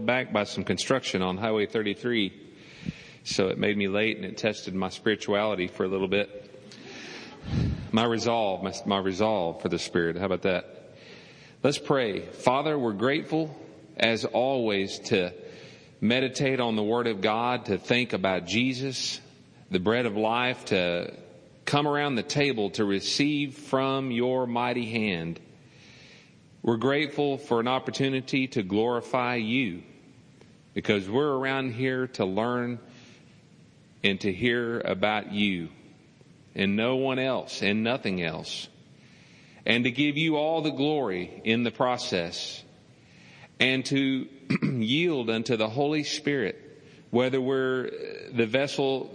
[0.00, 2.32] held back by some construction on Highway 33.
[3.24, 6.50] So it made me late and it tested my spirituality for a little bit.
[7.92, 10.16] My resolve, my, my resolve for the Spirit.
[10.16, 10.94] How about that?
[11.62, 12.20] Let's pray.
[12.20, 13.54] Father, we're grateful
[13.98, 15.34] as always to
[16.00, 19.20] meditate on the Word of God, to think about Jesus,
[19.70, 21.14] the bread of life, to
[21.66, 25.38] come around the table to receive from your mighty hand.
[26.62, 29.82] We're grateful for an opportunity to glorify you
[30.80, 32.78] because we're around here to learn
[34.02, 35.68] and to hear about you
[36.54, 38.66] and no one else and nothing else
[39.66, 42.64] and to give you all the glory in the process
[43.60, 44.26] and to
[44.62, 49.10] yield unto the Holy Spirit, whether we're uh, the vessel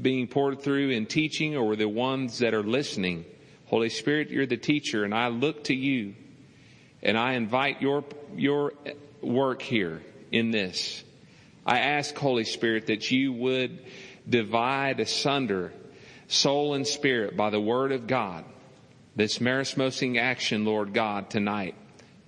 [0.00, 3.26] being poured through in teaching or the ones that are listening.
[3.66, 6.14] Holy Spirit, you're the teacher and I look to you
[7.02, 8.02] and I invite your,
[8.34, 8.72] your
[9.20, 10.00] work here
[10.32, 11.04] in this.
[11.64, 13.84] I ask Holy Spirit that you would
[14.28, 15.72] divide asunder
[16.26, 18.44] soul and spirit by the word of God.
[19.14, 21.74] This merismosing action, Lord God, tonight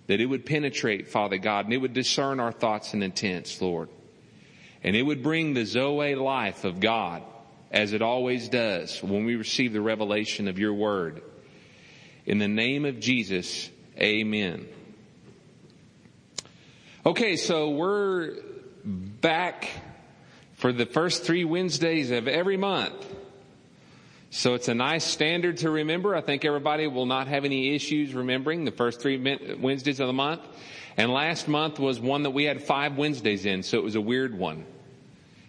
[0.06, 3.88] that it would penetrate, Father God, and it would discern our thoughts and intents, Lord.
[4.82, 7.22] And it would bring the Zoe life of God,
[7.70, 11.22] as it always does when we receive the revelation of your word.
[12.26, 14.68] In the name of Jesus, amen.
[17.06, 18.32] Okay, so we're
[18.82, 19.68] back
[20.54, 22.94] for the first three Wednesdays of every month.
[24.30, 26.16] So it's a nice standard to remember.
[26.16, 29.18] I think everybody will not have any issues remembering the first three
[29.60, 30.40] Wednesdays of the month.
[30.96, 34.00] And last month was one that we had five Wednesdays in, so it was a
[34.00, 34.64] weird one.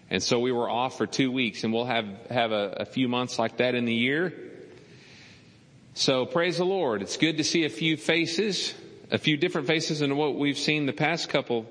[0.10, 3.08] And so we were off for two weeks and we'll have, have a, a few
[3.08, 4.34] months like that in the year.
[5.94, 7.02] So praise the Lord.
[7.02, 8.74] It's good to see a few faces,
[9.12, 11.66] a few different faces than what we've seen the past couple,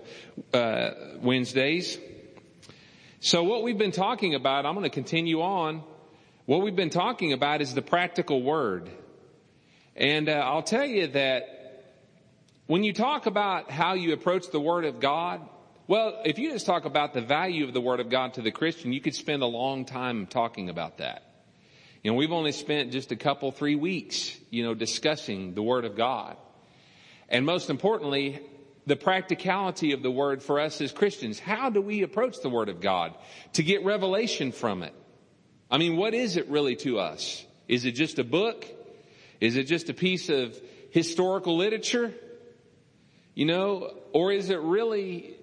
[0.52, 0.90] uh,
[1.20, 1.98] Wednesdays.
[3.20, 5.82] So what we've been talking about, I'm going to continue on
[6.46, 8.90] what we've been talking about is the practical word.
[9.96, 11.54] And uh, I'll tell you that
[12.66, 15.40] when you talk about how you approach the Word of God,
[15.86, 18.50] well, if you just talk about the value of the Word of God to the
[18.50, 21.22] Christian, you could spend a long time talking about that.
[22.02, 25.84] You know, we've only spent just a couple, three weeks, you know, discussing the Word
[25.86, 26.36] of God.
[27.28, 28.40] And most importantly,
[28.86, 31.38] the practicality of the Word for us as Christians.
[31.38, 33.14] How do we approach the Word of God
[33.54, 34.94] to get revelation from it?
[35.70, 37.44] I mean, what is it really to us?
[37.68, 38.66] Is it just a book?
[39.40, 42.12] Is it just a piece of historical literature?
[43.34, 45.34] You know, or is it really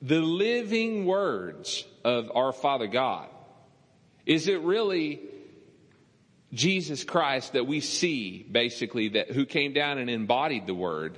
[0.00, 3.28] the living words of our Father God?
[4.26, 5.20] Is it really
[6.54, 11.16] Jesus Christ that we see basically that who came down and embodied the word?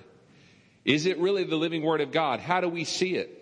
[0.85, 2.41] Is it really the living word of God?
[2.41, 3.37] How do we see it?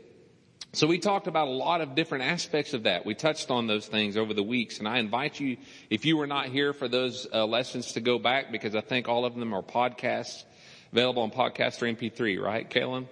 [0.73, 3.07] So we talked about a lot of different aspects of that.
[3.07, 5.57] We touched on those things over the weeks, and I invite you,
[5.89, 9.09] if you were not here for those uh, lessons, to go back because I think
[9.09, 10.43] all of them are podcasts
[10.91, 13.07] available on podcast or MP3, right, Kalen?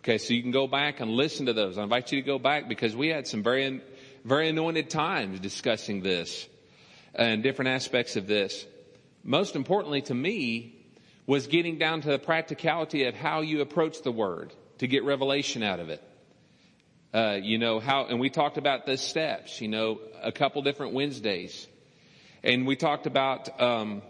[0.00, 1.76] Okay, so you can go back and listen to those.
[1.76, 3.82] I invite you to go back because we had some very,
[4.24, 6.48] very anointed times discussing this
[7.16, 8.64] and different aspects of this.
[9.24, 10.76] Most importantly to me
[11.26, 15.62] was getting down to the practicality of how you approach the word to get revelation
[15.62, 16.02] out of it.
[17.12, 20.92] Uh, you know, how, and we talked about the steps, you know, a couple different
[20.92, 21.66] Wednesdays.
[22.44, 24.02] And we talked about, um,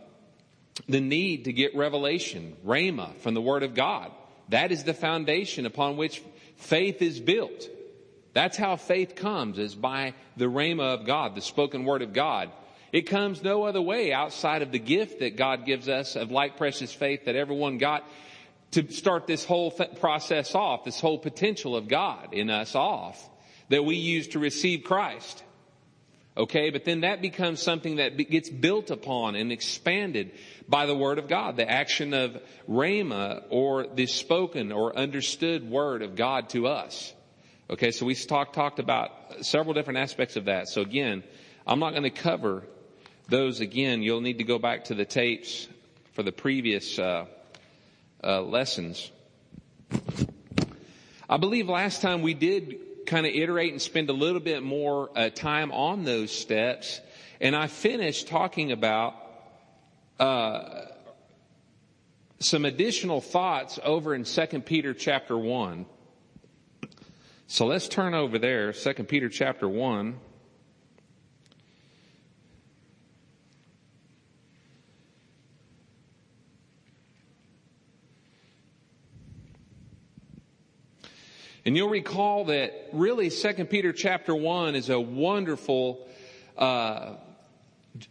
[0.89, 4.13] the need to get revelation, Rhema, from the Word of God.
[4.51, 6.23] That is the foundation upon which
[6.57, 7.69] faith is built.
[8.35, 12.51] That's how faith comes, is by the Rhema of God, the spoken Word of God.
[12.93, 16.57] It comes no other way outside of the gift that God gives us of like
[16.57, 18.09] precious faith that everyone got
[18.73, 23.29] to start this whole th- process off, this whole potential of God in us off
[23.69, 25.43] that we use to receive Christ.
[26.37, 30.33] Okay, but then that becomes something that gets built upon and expanded
[30.69, 32.37] by the Word of God, the action of
[32.69, 37.15] Rhema or the spoken or understood Word of God to us.
[37.71, 39.11] Okay, so we talked, talked about
[39.47, 40.69] several different aspects of that.
[40.69, 41.25] So again,
[41.67, 42.65] I'm not going to cover
[43.29, 44.03] those again.
[44.03, 45.69] You'll need to go back to the tapes
[46.13, 47.27] for the previous, uh,
[48.23, 49.11] uh, lessons.
[51.29, 55.11] I believe last time we did kind of iterate and spend a little bit more
[55.17, 57.01] uh, time on those steps,
[57.41, 59.15] and I finished talking about
[60.19, 60.87] uh,
[62.39, 65.87] some additional thoughts over in Second Peter chapter one.
[67.49, 70.19] So let's turn over there, Second Peter chapter one.
[81.67, 86.07] And you'll recall that really 2 Peter chapter 1 is a wonderful
[86.57, 87.15] uh,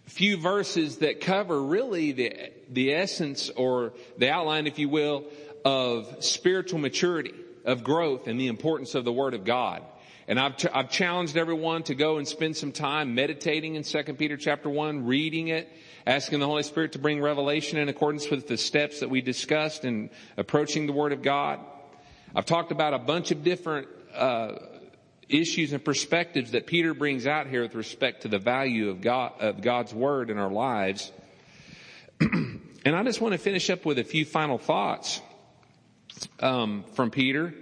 [0.07, 5.23] few verses that cover really the, the essence or the outline, if you will,
[5.63, 9.81] of spiritual maturity, of growth and the importance of the Word of God.
[10.27, 14.35] And I've, I've challenged everyone to go and spend some time meditating in 2 Peter
[14.35, 15.71] chapter 1, reading it,
[16.05, 19.85] asking the Holy Spirit to bring revelation in accordance with the steps that we discussed
[19.85, 21.61] in approaching the Word of God.
[22.37, 24.55] I've talked about a bunch of different uh,
[25.29, 29.39] issues and perspectives that Peter brings out here with respect to the value of God
[29.39, 31.13] of God's Word in our lives.
[32.19, 35.21] and I just want to finish up with a few final thoughts
[36.41, 37.53] um, from Peter.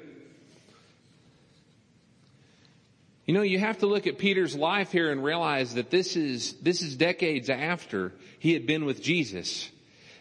[3.28, 6.54] You know, you have to look at Peter's life here and realize that this is
[6.64, 9.70] this is decades after he had been with Jesus.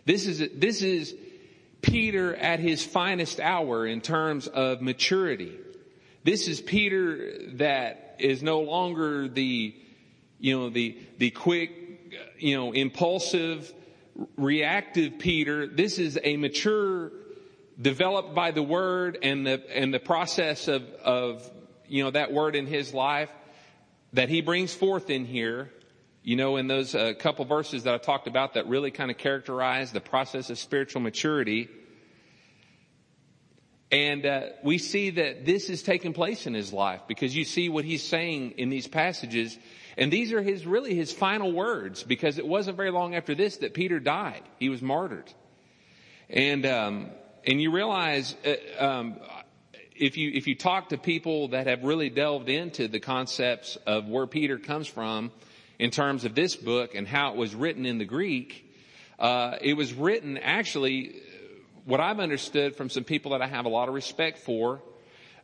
[0.05, 1.15] This is this is
[1.83, 5.59] Peter at his finest hour in terms of maturity.
[6.25, 9.75] This is Peter that is no longer the,
[10.39, 11.71] you know, the, the quick,
[12.39, 13.73] you know, impulsive,
[14.37, 15.67] reactive Peter.
[15.67, 17.11] This is a mature,
[17.81, 21.51] developed by the word and the, and the process of, of,
[21.89, 23.31] you know, that word in his life
[24.13, 25.71] that he brings forth in here
[26.23, 29.19] you know, in those uh, couple verses that I talked about that really kind of
[29.19, 31.69] characterize the process of spiritual maturity.
[33.91, 37.69] And uh, we see that this is taking place in his life because you see
[37.69, 39.59] what he's saying in these passages.
[39.99, 43.59] And these are his, really his final words because it wasn't very long after this
[43.59, 44.43] that Peter died.
[44.59, 45.31] He was martyred.
[46.31, 47.11] And, um,
[47.45, 49.17] and you realize, uh, um,
[49.97, 54.07] if you, if you talk to people that have really delved into the concepts of
[54.07, 55.33] where Peter comes from,
[55.83, 58.73] in terms of this book and how it was written in the Greek.
[59.19, 61.17] Uh, it was written actually,
[61.85, 64.81] what I've understood from some people that I have a lot of respect for,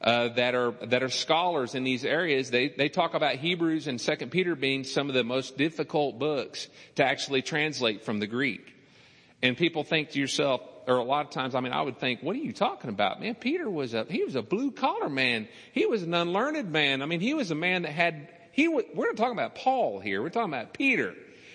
[0.01, 2.53] uh, that are that are scholars in these areas.
[2.53, 6.69] They they talk about Hebrews and Second Peter being some of the most difficult books
[6.95, 8.77] to actually translate from the Greek.
[9.43, 12.23] And people think to yourself, or a lot of times, I mean, I would think,
[12.23, 13.35] what are you talking about, man?
[13.35, 15.49] Peter was a he was a blue collar man.
[15.73, 17.03] He was an unlearned man.
[17.03, 20.21] I mean, he was a man that had he, we're not talking about Paul here.
[20.21, 21.15] We're talking about Peter.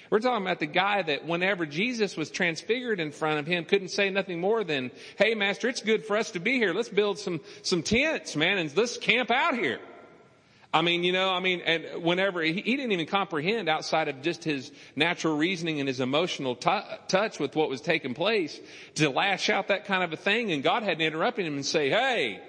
[0.10, 3.90] We're talking about the guy that whenever Jesus was transfigured in front of him couldn't
[3.90, 6.74] say nothing more than, hey master, it's good for us to be here.
[6.74, 9.82] Let's build some, some tents, man, and let's camp out here.
[10.74, 14.22] I mean, you know, I mean, and whenever he, he didn't even comprehend outside of
[14.22, 16.80] just his natural reasoning and his emotional t-
[17.10, 18.58] touch with what was taking place
[18.96, 20.54] to lash out that kind of a thing.
[20.54, 22.40] And God had to interrupt him and say, hey,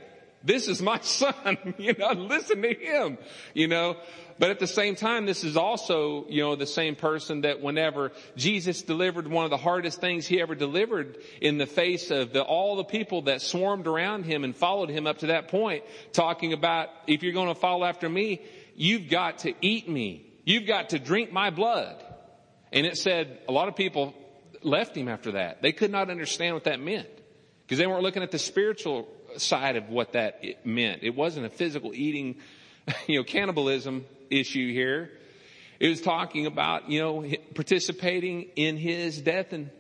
[0.45, 3.19] this is my son, you know, listen to him,
[3.55, 3.97] you know.
[4.39, 8.11] But at the same time, this is also, you know, the same person that whenever
[8.37, 12.43] Jesus delivered one of the hardest things he ever delivered in the face of the,
[12.43, 16.53] all the people that swarmed around him and followed him up to that point, talking
[16.53, 18.43] about, if you're going to follow after me,
[18.75, 20.27] you've got to eat me.
[20.45, 22.05] You've got to drink my blood.
[22.73, 24.15] And it said a lot of people
[24.63, 25.63] left him after that.
[25.63, 27.09] They could not understand what that meant
[27.63, 29.09] because they weren't looking at the spiritual
[29.41, 31.03] side of what that meant.
[31.03, 32.37] It wasn't a physical eating,
[33.07, 35.11] you know, cannibalism issue here.
[35.81, 39.71] It was talking about, you know, participating in his death and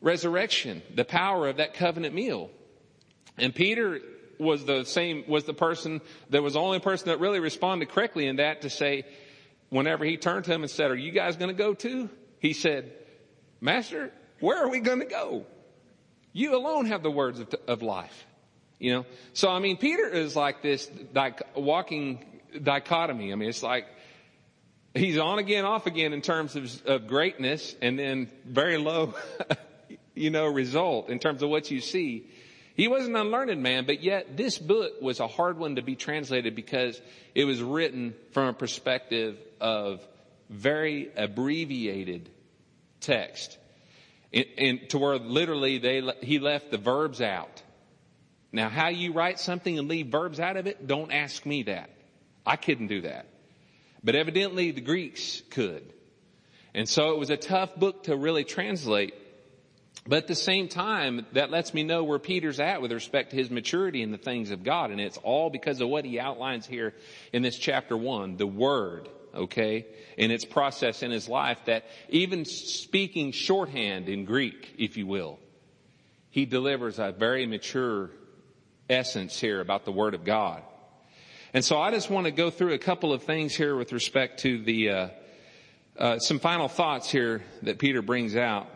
[0.00, 2.50] resurrection, the power of that covenant meal.
[3.36, 4.00] And Peter
[4.38, 6.00] was the same, was the person
[6.30, 9.04] that was the only person that really responded correctly in that to say,
[9.68, 12.08] whenever he turned to him and said, are you guys going to go too?
[12.38, 12.92] He said,
[13.60, 15.46] Master, where are we going to go?
[16.32, 18.26] You alone have the words of, of life.
[18.80, 19.06] You know?
[19.34, 22.24] So, I mean, Peter is like this like walking
[22.60, 23.30] dichotomy.
[23.30, 23.86] I mean, it's like
[24.94, 29.14] he's on again, off again in terms of, of greatness and then very low,
[30.14, 32.28] you know, result in terms of what you see.
[32.74, 35.96] He was an unlearned man, but yet this book was a hard one to be
[35.96, 37.00] translated because
[37.34, 40.00] it was written from a perspective of
[40.48, 42.30] very abbreviated
[43.00, 43.58] text.
[44.32, 47.62] And, to where literally they, he left the verbs out.
[48.52, 51.90] Now, how you write something and leave verbs out of it, don't ask me that.
[52.44, 53.26] I couldn't do that.
[54.02, 55.92] But evidently the Greeks could.
[56.74, 59.14] And so it was a tough book to really translate.
[60.06, 63.36] But at the same time, that lets me know where Peter's at with respect to
[63.36, 64.90] his maturity in the things of God.
[64.90, 66.94] And it's all because of what he outlines here
[67.32, 72.44] in this chapter one, the word, okay, in its process in his life that even
[72.44, 75.38] speaking shorthand in Greek, if you will,
[76.30, 78.10] he delivers a very mature
[78.90, 80.62] essence here about the word of God.
[81.52, 84.40] And so I just want to go through a couple of things here with respect
[84.40, 85.08] to the, uh,
[85.98, 88.68] uh, some final thoughts here that Peter brings out.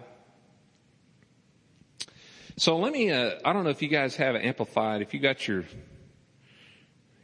[2.56, 5.46] So let me, uh, I don't know if you guys have amplified, if you got
[5.46, 5.64] your,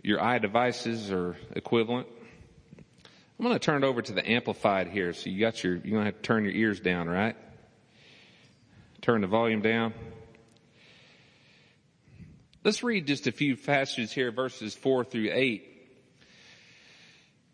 [0.03, 2.09] your eye devices or equivalent.
[3.39, 5.13] I'm going to turn it over to the amplified here.
[5.13, 7.37] So you got your, you're going to have to turn your ears down, right?
[9.01, 9.95] Turn the volume down.
[12.63, 15.67] Let's read just a few passages here, verses four through eight.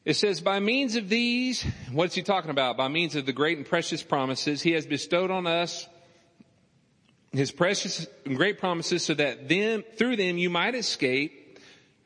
[0.05, 2.77] It says, by means of these, what's he talking about?
[2.77, 5.89] By means of the great and precious promises, he has bestowed on us
[7.33, 11.61] his precious and great promises so that them, through them you might escape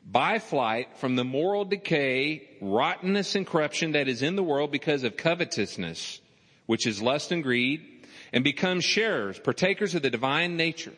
[0.05, 5.03] by flight from the moral decay, rottenness, and corruption that is in the world because
[5.03, 6.19] of covetousness,
[6.65, 10.93] which is lust and greed, and become sharers, partakers of the divine nature.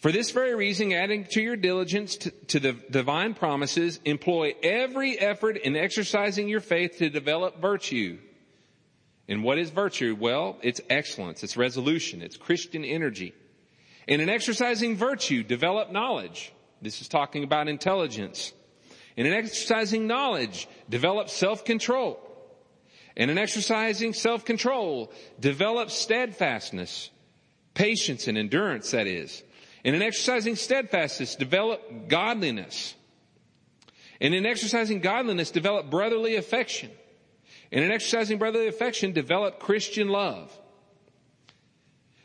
[0.00, 5.18] For this very reason, adding to your diligence to, to, the divine promises, employ every
[5.18, 8.18] effort in exercising your faith to develop virtue.
[9.28, 10.16] And what is virtue?
[10.18, 13.34] Well, it's excellence, it's resolution, it's Christian energy.
[14.08, 16.50] And in exercising virtue, develop knowledge.
[16.80, 18.54] This is talking about intelligence.
[19.18, 22.18] And in exercising knowledge, develop self-control.
[23.18, 27.10] And in exercising self-control, develop steadfastness,
[27.74, 29.42] patience and endurance, that is.
[29.84, 32.94] And in exercising steadfastness, develop godliness.
[34.20, 36.90] And in exercising godliness, develop brotherly affection.
[37.72, 40.56] And in exercising brotherly affection, develop Christian love.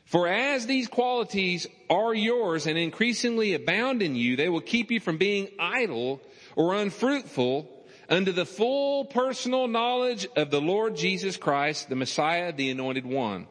[0.06, 5.00] For as these qualities are yours and increasingly abound in you, they will keep you
[5.00, 6.22] from being idle
[6.56, 7.70] or unfruitful
[8.08, 13.48] unto the full personal knowledge of the Lord Jesus Christ, the Messiah, the anointed one.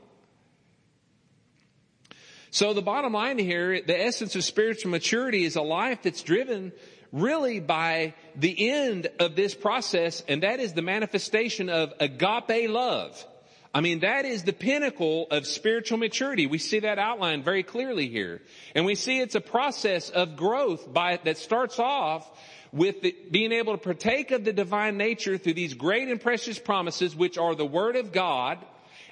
[2.55, 6.71] So the bottom line here, the essence of spiritual maturity is a life that's driven
[7.11, 13.27] really by the end of this process, and that is the manifestation of agape love.
[13.75, 16.47] I mean, that is the pinnacle of spiritual maturity.
[16.47, 18.41] We see that outlined very clearly here.
[18.77, 22.31] And we see it's a process of growth by, that starts off
[22.73, 26.61] with the, being able to partake of the divine nature through these great and precious
[26.61, 28.65] promises, which are the Word of God.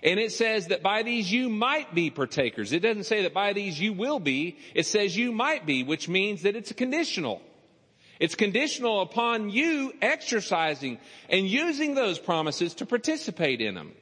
[0.03, 2.73] And it says that by these you might be partakers.
[2.73, 4.59] It doesn't say that by these you will be.
[4.75, 7.41] It says you might be, which means that it's conditional.
[8.19, 13.93] It's conditional upon you exercising and using those promises to participate in them.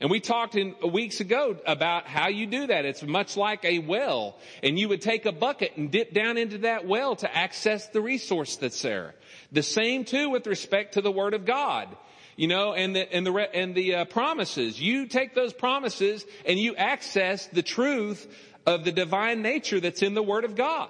[0.00, 2.86] And we talked in weeks ago about how you do that.
[2.86, 4.36] It's much like a well.
[4.62, 8.00] And you would take a bucket and dip down into that well to access the
[8.00, 9.14] resource that's there.
[9.52, 11.94] The same too with respect to the Word of God.
[12.40, 14.80] You know, and the, and the, and the uh, promises.
[14.80, 18.26] You take those promises and you access the truth
[18.64, 20.88] of the divine nature that's in the Word of God.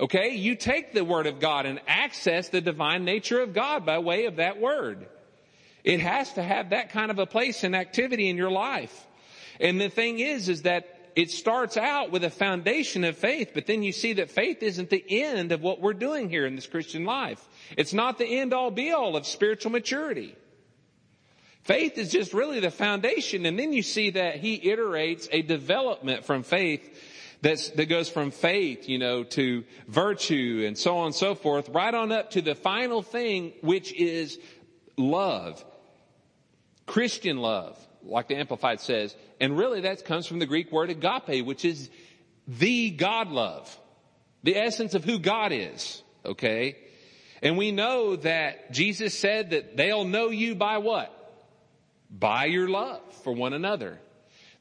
[0.00, 0.30] Okay?
[0.30, 4.26] You take the Word of God and access the divine nature of God by way
[4.26, 5.06] of that Word.
[5.84, 9.06] It has to have that kind of a place and activity in your life.
[9.60, 13.66] And the thing is, is that it starts out with a foundation of faith, but
[13.66, 16.66] then you see that faith isn't the end of what we're doing here in this
[16.66, 17.46] Christian life.
[17.76, 20.36] It's not the end all be all of spiritual maturity.
[21.62, 26.24] Faith is just really the foundation, and then you see that he iterates a development
[26.24, 31.34] from faith that goes from faith, you know, to virtue and so on and so
[31.34, 34.38] forth, right on up to the final thing, which is
[34.96, 35.62] love.
[36.86, 41.44] Christian love, like the Amplified says, and really that comes from the Greek word agape,
[41.44, 41.90] which is
[42.48, 43.78] the God love.
[44.42, 46.76] The essence of who God is, okay?
[47.44, 51.12] And we know that Jesus said that they'll know you by what?
[52.10, 54.00] By your love for one another.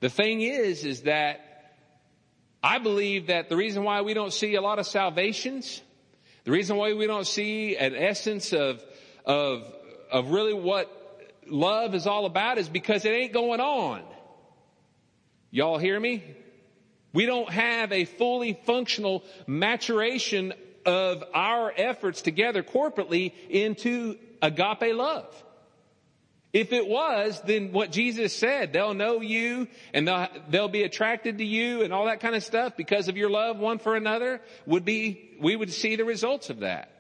[0.02, 1.40] The thing is, is that
[2.62, 5.82] I believe that the reason why we don't see a lot of salvations,
[6.44, 8.84] the reason why we don't see an essence of,
[9.26, 9.64] of,
[10.12, 10.92] of really what
[11.48, 14.02] love is all about is because it ain't going on.
[15.52, 16.22] Y'all hear me?
[17.14, 20.54] We don't have a fully functional maturation
[20.86, 25.44] of our efforts together corporately into agape love.
[26.54, 31.40] If it was, then what Jesus said, they'll know you and they'll, they'll be attracted
[31.40, 34.40] to you and all that kind of stuff because of your love one for another
[34.68, 36.92] would be, we would see the results of that.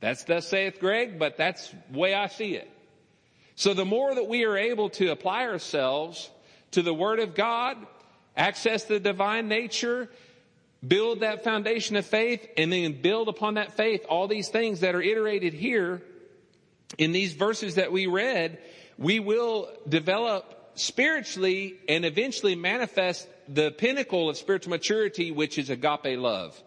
[0.00, 2.70] That's thus saith Greg, but that's the way I see it.
[3.54, 6.30] So the more that we are able to apply ourselves
[6.72, 7.78] to the Word of God,
[8.36, 10.10] access the divine nature,
[10.86, 14.94] build that foundation of faith, and then build upon that faith all these things that
[14.94, 16.02] are iterated here
[16.98, 18.58] in these verses that we read,
[18.98, 26.18] we will develop spiritually and eventually manifest the pinnacle of spiritual maturity, which is agape
[26.18, 26.60] love.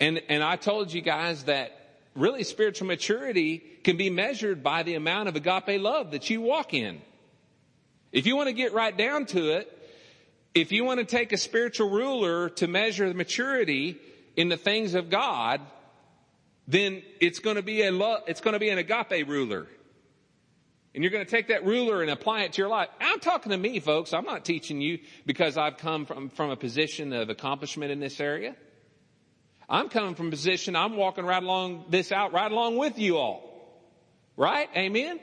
[0.00, 1.72] And, and I told you guys that
[2.14, 6.74] really spiritual maturity can be measured by the amount of agape love that you walk
[6.74, 7.00] in.
[8.12, 9.77] If you want to get right down to it,
[10.54, 13.98] if you want to take a spiritual ruler to measure the maturity,
[14.38, 15.60] in the things of God,
[16.68, 19.66] then it's going to be a lo- it's going to be an agape ruler.
[20.94, 22.88] And you're going to take that ruler and apply it to your life.
[23.00, 24.12] I'm talking to me, folks.
[24.12, 28.20] I'm not teaching you because I've come from, from a position of accomplishment in this
[28.20, 28.54] area.
[29.68, 33.16] I'm coming from a position, I'm walking right along this out, right along with you
[33.16, 33.42] all.
[34.36, 34.68] Right?
[34.76, 35.18] Amen?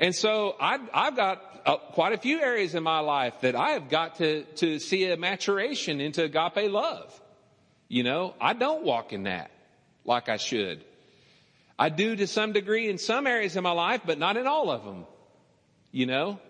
[0.00, 3.70] And so I, I've got uh, quite a few areas in my life that I
[3.70, 7.20] have got to, to see a maturation into agape love.
[7.88, 9.50] You know, I don't walk in that
[10.04, 10.84] like I should.
[11.78, 14.70] I do to some degree in some areas of my life, but not in all
[14.70, 15.06] of them.
[15.90, 16.40] You know,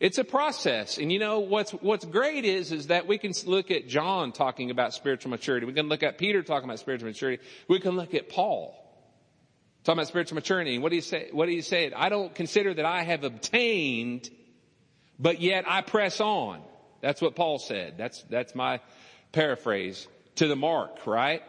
[0.00, 0.98] it's a process.
[0.98, 4.70] And you know, what's, what's great is, is that we can look at John talking
[4.70, 5.66] about spiritual maturity.
[5.66, 7.42] We can look at Peter talking about spiritual maturity.
[7.68, 8.74] We can look at Paul
[9.86, 10.78] talking about spiritual maturity.
[10.78, 11.28] What do you say?
[11.30, 11.92] What do you say?
[11.92, 14.28] I don't consider that I have obtained,
[15.18, 16.60] but yet I press on.
[17.00, 17.94] That's what Paul said.
[17.96, 18.80] That's, that's my
[19.30, 21.42] paraphrase to the mark, right?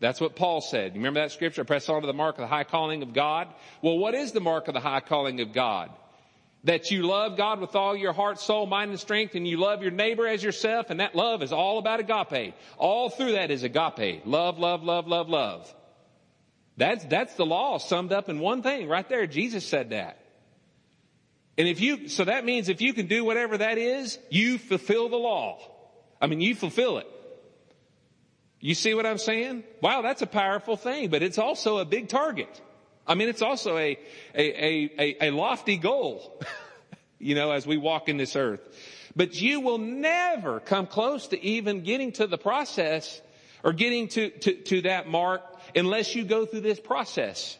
[0.00, 0.94] That's what Paul said.
[0.94, 1.64] You remember that scripture?
[1.64, 3.46] Press on to the mark of the high calling of God.
[3.82, 5.90] Well, what is the mark of the high calling of God?
[6.64, 9.82] That you love God with all your heart, soul, mind, and strength, and you love
[9.82, 12.54] your neighbor as yourself, and that love is all about agape.
[12.78, 14.26] All through that is agape.
[14.26, 15.72] Love, love, love, love, love.
[16.80, 19.26] That's, that's the law summed up in one thing right there.
[19.26, 20.18] Jesus said that.
[21.58, 25.10] And if you, so that means if you can do whatever that is, you fulfill
[25.10, 25.58] the law.
[26.22, 27.06] I mean, you fulfill it.
[28.60, 29.64] You see what I'm saying?
[29.82, 32.62] Wow, that's a powerful thing, but it's also a big target.
[33.06, 33.98] I mean, it's also a,
[34.34, 36.40] a, a, a lofty goal,
[37.18, 38.62] you know, as we walk in this earth.
[39.14, 43.20] But you will never come close to even getting to the process
[43.62, 45.42] or getting to, to, to that mark
[45.74, 47.58] unless you go through this process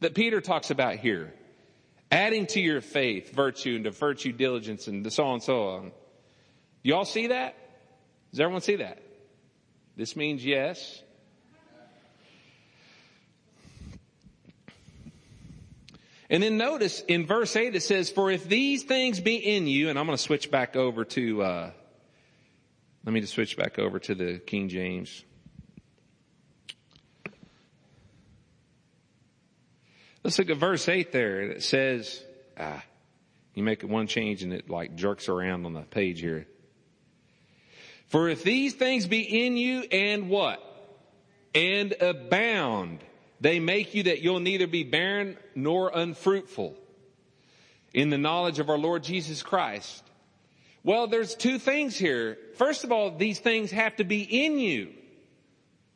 [0.00, 1.32] that Peter talks about here.
[2.10, 5.82] Adding to your faith virtue and to virtue diligence and so on and so on.
[5.84, 5.90] Do
[6.82, 7.54] You all see that?
[8.30, 9.02] Does everyone see that?
[9.96, 11.02] This means yes.
[16.30, 19.88] And then notice in verse 8 it says, For if these things be in you,
[19.88, 21.70] and I'm going to switch back over to, uh,
[23.04, 25.24] let me just switch back over to the King James.
[30.28, 31.40] Let's look at verse 8 there.
[31.40, 32.22] It says,
[32.60, 32.84] ah,
[33.54, 36.46] you make one change and it like jerks around on the page here.
[38.08, 40.60] For if these things be in you and what?
[41.54, 43.02] And abound,
[43.40, 46.76] they make you that you'll neither be barren nor unfruitful
[47.94, 50.04] in the knowledge of our Lord Jesus Christ.
[50.84, 52.36] Well, there's two things here.
[52.56, 54.92] First of all, these things have to be in you.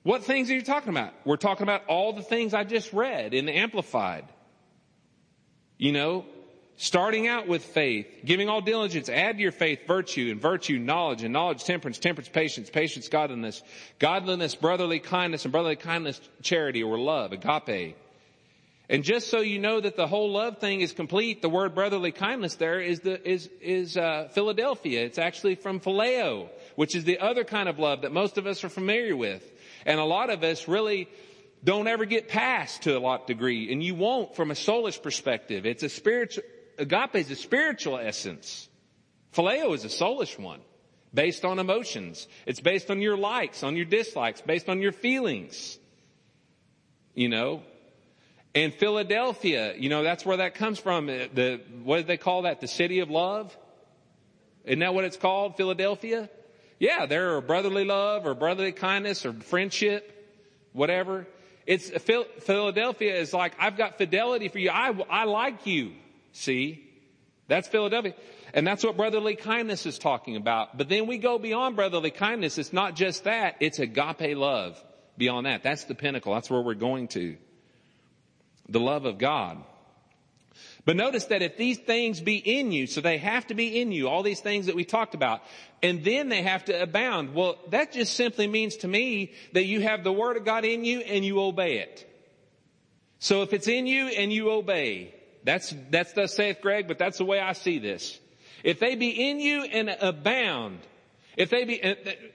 [0.02, 1.12] What things are you talking about?
[1.24, 4.24] We're talking about all the things I just read in the Amplified.
[5.78, 6.24] You know,
[6.76, 11.22] starting out with faith, giving all diligence, add to your faith virtue, and virtue knowledge,
[11.22, 13.62] and knowledge temperance, temperance patience, patience godliness,
[13.98, 17.96] godliness brotherly kindness, and brotherly kindness charity or love, agape.
[18.88, 22.12] And just so you know that the whole love thing is complete, the word brotherly
[22.12, 25.04] kindness there is the is is uh, Philadelphia.
[25.04, 28.64] It's actually from phileo, which is the other kind of love that most of us
[28.64, 29.50] are familiar with.
[29.86, 31.08] And a lot of us really
[31.64, 35.64] don't ever get past to a lot degree, and you won't from a soulish perspective.
[35.64, 36.44] It's a spiritual,
[36.78, 38.68] agape is a spiritual essence.
[39.34, 40.60] Phileo is a soulish one,
[41.14, 42.26] based on emotions.
[42.46, 45.78] It's based on your likes, on your dislikes, based on your feelings.
[47.14, 47.62] You know?
[48.54, 51.08] And Philadelphia, you know, that's where that comes from.
[51.08, 52.60] Uh, the, what do they call that?
[52.60, 53.56] The city of love?
[54.64, 55.56] Isn't that what it's called?
[55.56, 56.28] Philadelphia?
[56.82, 60.02] Yeah, there are brotherly love or brotherly kindness or friendship,
[60.72, 61.28] whatever.
[61.64, 64.70] It's Philadelphia is like, I've got fidelity for you.
[64.70, 65.92] I, I like you.
[66.32, 66.90] See?
[67.46, 68.14] That's Philadelphia.
[68.52, 70.76] And that's what brotherly kindness is talking about.
[70.76, 72.58] But then we go beyond brotherly kindness.
[72.58, 73.58] It's not just that.
[73.60, 74.76] It's agape love
[75.16, 75.62] beyond that.
[75.62, 76.34] That's the pinnacle.
[76.34, 77.36] That's where we're going to.
[78.68, 79.62] The love of God.
[80.84, 83.92] But notice that if these things be in you, so they have to be in
[83.92, 85.42] you, all these things that we talked about,
[85.80, 87.34] and then they have to abound.
[87.34, 90.84] Well, that just simply means to me that you have the Word of God in
[90.84, 92.08] you and you obey it.
[93.20, 95.14] So if it's in you and you obey,
[95.44, 98.18] that's, that's thus saith Greg, but that's the way I see this.
[98.64, 100.80] If they be in you and abound,
[101.36, 101.94] if they be, uh,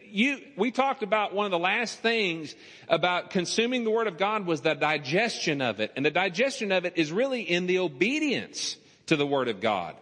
[0.09, 2.55] you, we talked about one of the last things
[2.87, 5.91] about consuming the Word of God was the digestion of it.
[5.95, 9.95] And the digestion of it is really in the obedience to the Word of God.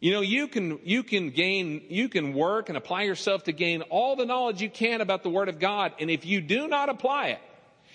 [0.00, 3.82] You know, you can, you can gain, you can work and apply yourself to gain
[3.82, 5.92] all the knowledge you can about the Word of God.
[6.00, 7.40] And if you do not apply it,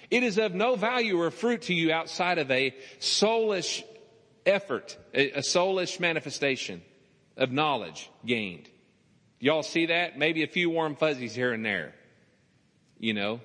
[0.10, 3.84] it is of no value or fruit to you outside of a soulish
[4.46, 6.82] effort, a, a soulish manifestation
[7.36, 8.70] of knowledge gained.
[9.40, 10.18] Y'all see that?
[10.18, 11.94] Maybe a few warm fuzzies here and there.
[13.00, 13.40] you know.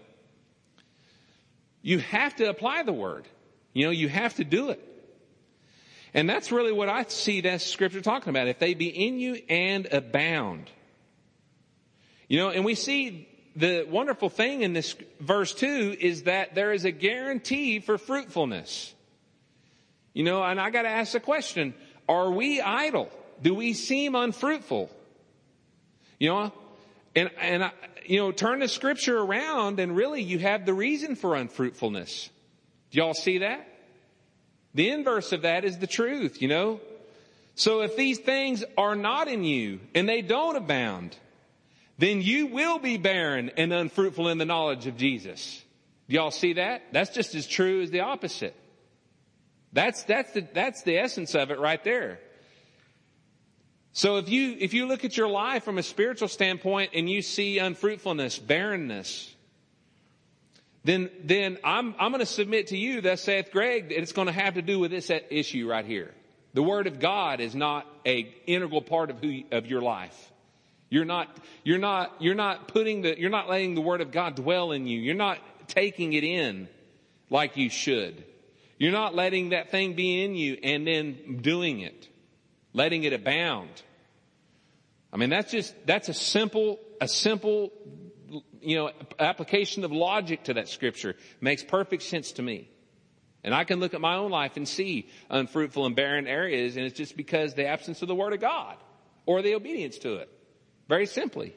[1.83, 3.27] You have to apply the word.
[3.73, 4.81] You know, you have to do it.
[6.15, 8.47] And that's really what I see that scripture talking about.
[8.47, 10.71] If they be in you and abound.
[12.29, 16.73] You know, and we see the wonderful thing in this verse too is that there
[16.73, 18.95] is a guarantee for fruitfulness.
[20.15, 21.75] You know, and I gotta ask the question,
[22.09, 23.11] are we idle?
[23.41, 24.91] Do we seem unfruitful?
[26.23, 26.53] You know,
[27.17, 27.73] and, and, I,
[28.07, 32.31] you know, turn the scripture around and really you have the reason for unfruitfulness.
[32.93, 33.67] Do y'all see that?
[34.73, 36.81] The inverse of that is the truth, you know?
[37.57, 41.17] So if these things are not in you and they don't abound,
[41.99, 45.61] then you will be barren and unfruitful in the knowledge of Jesus.
[46.09, 46.85] Do y'all see that?
[46.93, 48.55] That's just as true as the opposite.
[49.73, 52.21] That's, that's the, that's the essence of it right there.
[54.03, 57.23] So if you, if you look at your life from a spiritual standpoint and you
[57.23, 59.33] see unfruitfulness, barrenness,
[60.83, 64.27] then, then I'm, I'm going to submit to you that saith Greg, that it's going
[64.27, 66.13] to have to do with this issue right here.
[66.53, 70.33] The Word of God is not a integral part of who, of your life.
[70.91, 71.29] You're not,
[71.63, 74.89] you're not, you're not putting the, you're not letting the Word of God dwell in
[74.89, 74.99] you.
[74.99, 75.39] You're not
[75.69, 76.67] taking it in
[77.31, 78.25] like you should.
[78.79, 82.09] You're not letting that thing be in you and then doing it.
[82.73, 83.71] Letting it abound.
[85.13, 87.73] I mean, that's just, that's a simple, a simple
[88.61, 92.71] you know, application of logic to that scripture makes perfect sense to me.
[93.45, 96.87] And I can look at my own life and see unfruitful and barren areas, and
[96.87, 98.77] it's just because the absence of the Word of God
[99.27, 100.31] or the obedience to it.
[100.89, 101.55] Very simply.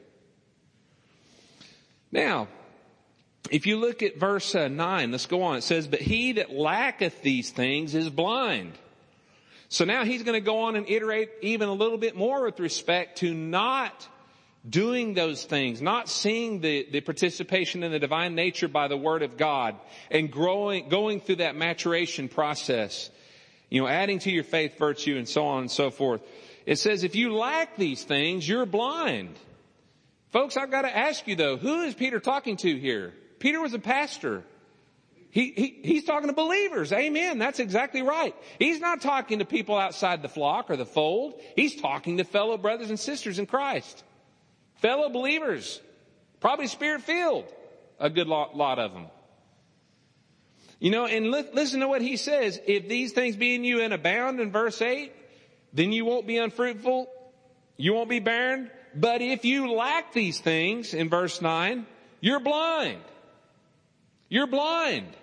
[2.10, 2.48] Now,
[3.50, 5.58] if you look at verse uh, 9, let's go on.
[5.58, 8.72] It says, But he that lacketh these things is blind.
[9.68, 12.60] So now he's going to go on and iterate even a little bit more with
[12.60, 14.08] respect to not
[14.68, 19.22] doing those things, not seeing the, the participation in the divine nature by the word
[19.22, 19.76] of God
[20.10, 23.10] and growing, going through that maturation process,
[23.70, 26.20] you know, adding to your faith virtue and so on and so forth.
[26.64, 29.36] It says if you lack these things, you're blind.
[30.32, 33.14] Folks, I've got to ask you though, who is Peter talking to here?
[33.38, 34.42] Peter was a pastor.
[35.36, 36.94] He, he, he's talking to believers.
[36.94, 37.36] Amen.
[37.36, 38.34] That's exactly right.
[38.58, 41.38] He's not talking to people outside the flock or the fold.
[41.54, 44.02] He's talking to fellow brothers and sisters in Christ.
[44.76, 45.78] Fellow believers,
[46.40, 47.44] probably spirit filled,
[48.00, 49.08] a good lot, lot of them.
[50.78, 52.58] You know, and li- listen to what he says.
[52.66, 55.12] If these things be in you and abound in verse 8,
[55.74, 57.10] then you won't be unfruitful.
[57.76, 58.70] You won't be barren.
[58.94, 61.84] But if you lack these things in verse 9,
[62.22, 63.02] you're blind.
[64.30, 65.14] You're blind.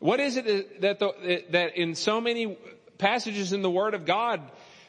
[0.00, 2.58] What is it that, the, that in so many
[2.98, 4.40] passages in the Word of God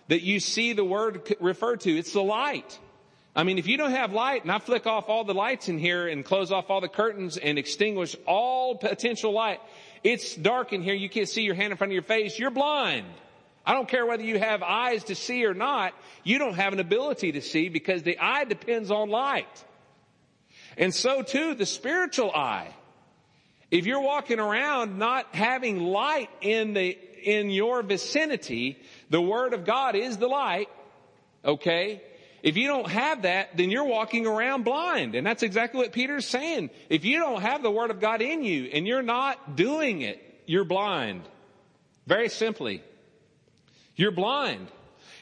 [0.08, 1.96] that you see the word referred to?
[1.96, 2.80] It's the light.
[3.36, 5.80] I mean, if you don't have light and I flick off all the lights in
[5.80, 9.62] here and close off all the curtains and extinguish all potential light,
[10.04, 10.94] it's dark in here.
[10.94, 12.40] You can't see your hand in front of your face.
[12.40, 13.06] You're blind.
[13.66, 15.94] I don't care whether you have eyes to see or not.
[16.24, 19.64] You don't have an ability to see because the eye depends on light.
[20.78, 22.74] And so too, the spiritual eye.
[23.72, 28.78] If you're walking around not having light in the, in your vicinity,
[29.10, 30.70] the Word of God is the light,
[31.44, 32.02] okay?
[32.44, 35.16] If you don't have that, then you're walking around blind.
[35.16, 36.70] And that's exactly what Peter's saying.
[36.90, 40.22] If you don't have the Word of God in you and you're not doing it,
[40.46, 41.22] you're blind.
[42.08, 42.84] Very simply.
[43.96, 44.68] You're blind.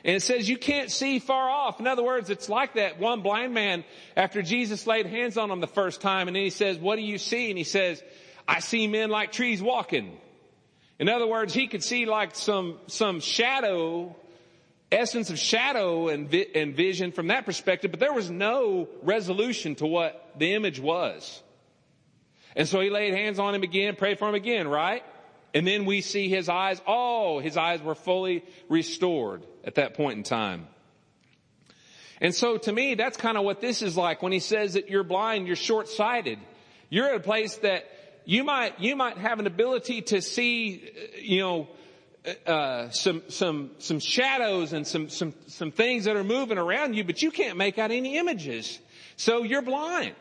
[0.06, 1.82] And it says you can't see far off.
[1.82, 3.84] In other words, it's like that one blind man
[4.16, 7.02] after Jesus laid hands on him the first time and then he says, what do
[7.02, 7.50] you see?
[7.50, 8.02] And he says,
[8.50, 10.18] I see men like trees walking.
[10.98, 14.16] In other words, he could see like some, some shadow
[14.92, 19.76] essence of shadow and, vi- and vision from that perspective, but there was no resolution
[19.76, 21.44] to what the image was.
[22.56, 25.04] And so he laid hands on him again, prayed for him again, right?
[25.54, 30.18] And then we see his eyes, oh, his eyes were fully restored at that point
[30.18, 30.68] in time.
[32.20, 34.90] And so to me, that's kind of what this is like when he says that
[34.90, 36.40] you're blind, you're short-sighted.
[36.90, 37.86] You're at a place that
[38.30, 40.88] you might, you might have an ability to see,
[41.20, 41.68] you know,
[42.46, 47.04] uh, some some some shadows and some some some things that are moving around you,
[47.04, 48.78] but you can't make out any images.
[49.16, 50.14] So you're blind.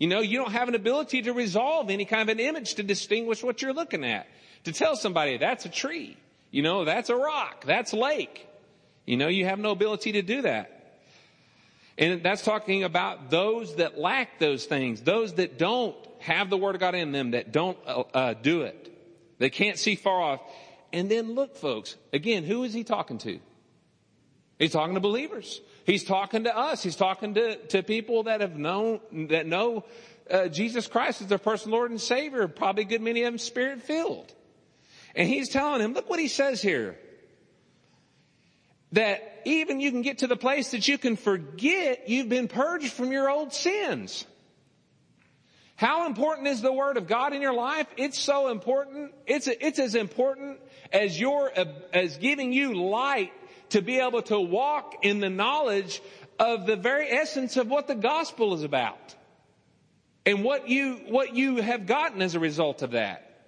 [0.00, 2.82] You know, you don't have an ability to resolve any kind of an image to
[2.82, 4.26] distinguish what you're looking at.
[4.64, 6.16] To tell somebody that's a tree,
[6.50, 8.48] you know, that's a rock, that's lake.
[9.06, 10.98] You know, you have no ability to do that.
[11.96, 16.74] And that's talking about those that lack those things, those that don't have the Word
[16.74, 18.90] of God in them, that don't uh, uh do it.
[19.38, 20.40] They can't see far off.
[20.92, 23.40] And then look, folks, again, who is he talking to?
[24.58, 25.60] He's talking to believers.
[25.84, 26.82] He's talking to us.
[26.82, 29.84] He's talking to, to people that have known, that know
[30.30, 33.38] uh, Jesus Christ as their personal Lord and Savior, probably a good many of them
[33.38, 34.32] spirit filled.
[35.14, 36.98] And he's telling him, look what he says here.
[38.92, 42.92] That even you can get to the place that you can forget you've been purged
[42.92, 44.26] from your old sins.
[45.80, 47.86] How important is the Word of God in your life?
[47.96, 49.14] It's so important.
[49.26, 50.60] It's, it's as important
[50.92, 51.50] as your,
[51.94, 53.32] as giving you light
[53.70, 56.02] to be able to walk in the knowledge
[56.38, 59.14] of the very essence of what the gospel is about.
[60.26, 63.46] And what you, what you have gotten as a result of that.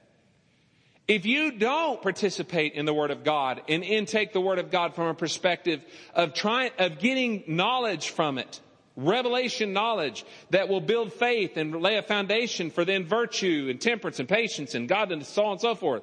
[1.07, 4.95] If you don't participate in the Word of God and intake the Word of God
[4.95, 8.59] from a perspective of trying, of getting knowledge from it,
[8.97, 14.21] revelation knowledge that will build faith and lay a foundation for then virtue and temperance
[14.21, 16.03] and patience and godliness, so on and so forth.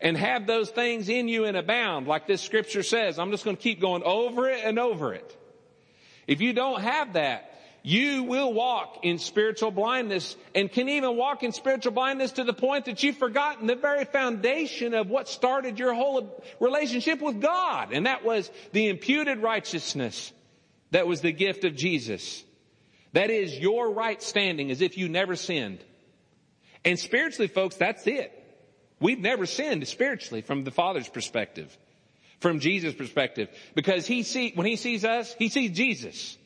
[0.00, 3.18] And have those things in you and abound, like this scripture says.
[3.18, 5.36] I'm just going to keep going over it and over it.
[6.26, 11.42] If you don't have that, you will walk in spiritual blindness and can even walk
[11.42, 15.78] in spiritual blindness to the point that you've forgotten the very foundation of what started
[15.78, 17.92] your whole relationship with God.
[17.92, 20.32] And that was the imputed righteousness
[20.90, 22.42] that was the gift of Jesus.
[23.12, 25.82] That is your right standing as if you never sinned.
[26.84, 28.32] And spiritually, folks, that's it.
[29.00, 31.76] We've never sinned spiritually from the Father's perspective,
[32.40, 36.36] from Jesus' perspective, because he see, when he sees us, he sees Jesus.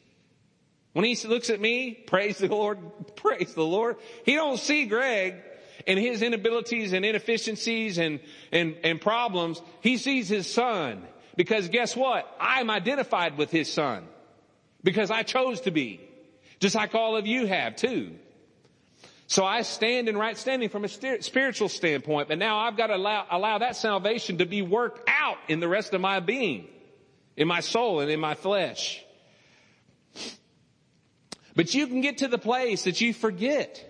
[0.92, 2.78] When he looks at me, praise the Lord,
[3.16, 3.96] praise the Lord.
[4.24, 5.36] He don't see Greg
[5.86, 9.62] and his inabilities and inefficiencies and, and, and problems.
[9.80, 11.02] He sees his son
[11.36, 12.28] because guess what?
[12.38, 14.06] I'm identified with his son
[14.82, 16.00] because I chose to be,
[16.60, 18.12] just like all of you have too.
[19.26, 22.96] So I stand in right standing from a spiritual standpoint, but now I've got to
[22.96, 26.68] allow, allow that salvation to be worked out in the rest of my being,
[27.36, 29.02] in my soul and in my flesh.
[31.54, 33.88] But you can get to the place that you forget.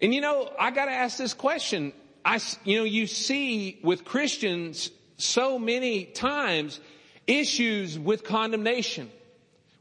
[0.00, 1.92] And you know, I gotta ask this question.
[2.24, 6.80] I, you know, you see with Christians so many times
[7.26, 9.10] issues with condemnation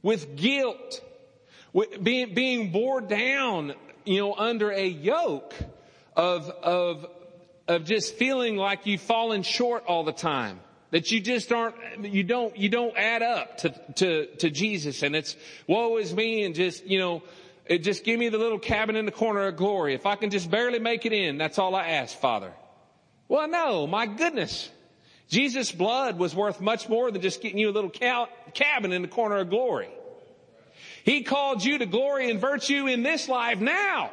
[0.05, 1.03] with guilt,
[1.73, 3.73] with being, being bore down,
[4.05, 5.55] you know, under a yoke
[6.15, 7.07] of, of,
[7.67, 10.59] of just feeling like you've fallen short all the time.
[10.91, 15.15] That you just aren't, you don't, you don't add up to, to, to Jesus and
[15.15, 17.23] it's woe is me and just, you know,
[17.65, 19.95] it just give me the little cabin in the corner of glory.
[19.95, 22.53] If I can just barely make it in, that's all I ask, Father.
[23.27, 24.69] Well, no, my goodness.
[25.27, 29.07] Jesus' blood was worth much more than just getting you a little cabin in the
[29.07, 29.89] corner of glory.
[31.03, 34.11] He called you to glory and virtue in this life now.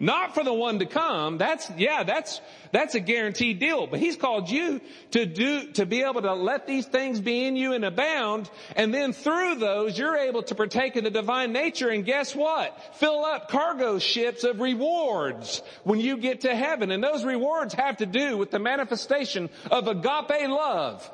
[0.00, 1.38] Not for the one to come.
[1.38, 3.88] That's, yeah, that's, that's a guaranteed deal.
[3.88, 4.80] But he's called you
[5.10, 8.48] to do, to be able to let these things be in you and abound.
[8.76, 11.88] And then through those, you're able to partake in the divine nature.
[11.88, 12.96] And guess what?
[12.96, 16.92] Fill up cargo ships of rewards when you get to heaven.
[16.92, 21.10] And those rewards have to do with the manifestation of agape love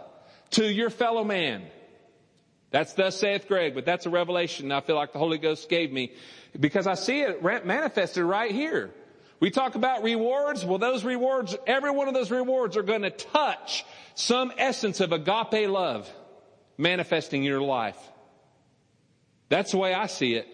[0.50, 1.64] to your fellow man.
[2.70, 5.92] That's thus saith Greg, but that's a revelation I feel like the Holy Ghost gave
[5.92, 6.12] me
[6.58, 8.90] because I see it manifested right here.
[9.40, 10.64] We talk about rewards.
[10.64, 15.12] Well, those rewards, every one of those rewards are going to touch some essence of
[15.12, 16.10] agape love
[16.78, 17.98] manifesting in your life.
[19.48, 20.48] That's the way I see it.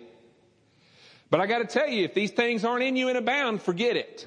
[1.30, 3.96] But I got to tell you, if these things aren't in you and abound, forget
[3.96, 4.26] it.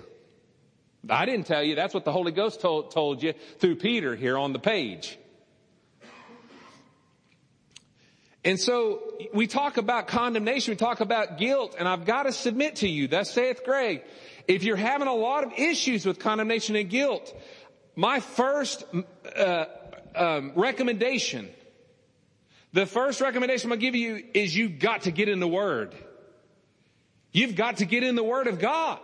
[1.09, 1.75] I didn't tell you.
[1.75, 5.17] That's what the Holy Ghost told, told you through Peter here on the page.
[8.45, 9.01] And so
[9.33, 13.07] we talk about condemnation, we talk about guilt, and I've got to submit to you,
[13.07, 14.03] thus saith Greg,
[14.47, 17.33] if you're having a lot of issues with condemnation and guilt,
[17.95, 18.83] my first
[19.37, 19.65] uh,
[20.15, 21.49] um, recommendation,
[22.73, 25.47] the first recommendation I'm going to give you is you've got to get in the
[25.47, 25.95] Word.
[27.31, 28.99] You've got to get in the Word of God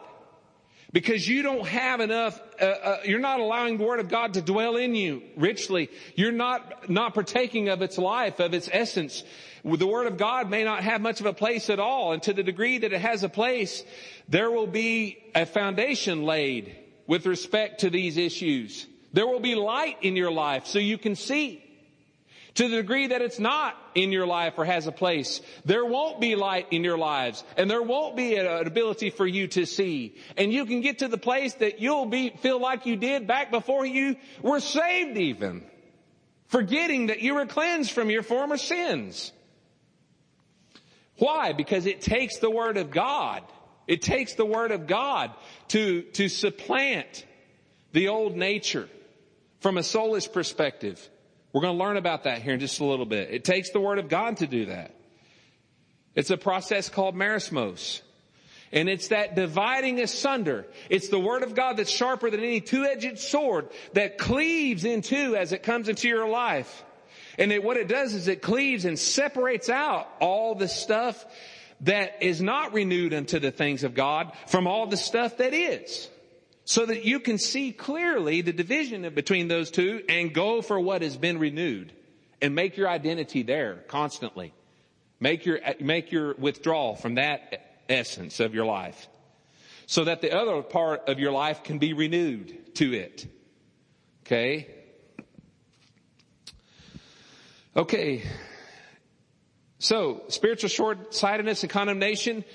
[0.92, 4.42] because you don't have enough uh, uh, you're not allowing the word of god to
[4.42, 5.90] dwell in you richly.
[6.16, 9.24] You're not not partaking of its life of its essence.
[9.64, 12.34] The word of god may not have much of a place at all and to
[12.34, 13.84] the degree that it has a place
[14.28, 16.76] there will be a foundation laid
[17.08, 18.86] with respect to these issues.
[19.12, 21.64] There will be light in your life so you can see
[22.56, 26.20] to the degree that it's not in your life or has a place, there won't
[26.20, 30.16] be light in your lives and there won't be an ability for you to see.
[30.38, 33.52] And you can get to the place that you'll be, feel like you did back
[33.52, 35.64] before you were saved even.
[36.48, 39.32] Forgetting that you were cleansed from your former sins.
[41.18, 41.54] Why?
[41.54, 43.44] Because it takes the Word of God.
[43.88, 45.32] It takes the Word of God
[45.70, 47.26] to, to supplant
[47.92, 48.90] the old nature
[49.60, 51.10] from a soulish perspective.
[51.54, 53.30] We're going to learn about that here in just a little bit.
[53.32, 54.94] It takes the Word of God to do that.
[56.16, 58.02] It's a process called merismos.
[58.72, 60.68] And it's that dividing asunder.
[60.90, 65.52] It's the word of God that's sharper than any two-edged sword that cleaves into as
[65.54, 66.84] it comes into your life.
[67.40, 71.26] And it, what it does is it cleaves and separates out all the stuff
[71.82, 76.10] that is not renewed unto the things of God from all the stuff that is.
[76.70, 81.02] So that you can see clearly the division between those two and go for what
[81.02, 81.92] has been renewed
[82.44, 84.54] and make your identity there constantly.
[85.20, 89.08] Make your, make your withdrawal from that essence of your life
[89.88, 93.26] so that the other part of your life can be renewed to it.
[94.22, 94.68] Okay?
[97.76, 98.22] Okay.
[99.80, 102.46] So, spiritual short-sightedness and condemnation,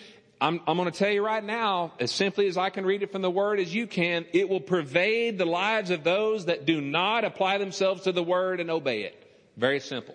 [0.45, 3.11] I'm, I'm going to tell you right now, as simply as I can read it
[3.11, 6.83] from the Word as you can, it will pervade the lives of those that do
[6.83, 9.15] not apply themselves to the Word and obey it.
[9.57, 10.15] Very simple.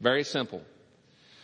[0.00, 0.62] Very simple.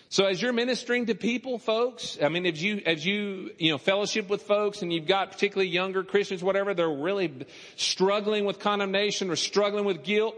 [0.08, 3.76] So as you're ministering to people, folks, I mean, as you, as you, you know,
[3.76, 9.28] fellowship with folks and you've got particularly younger Christians, whatever, they're really struggling with condemnation
[9.28, 10.34] or struggling with guilt,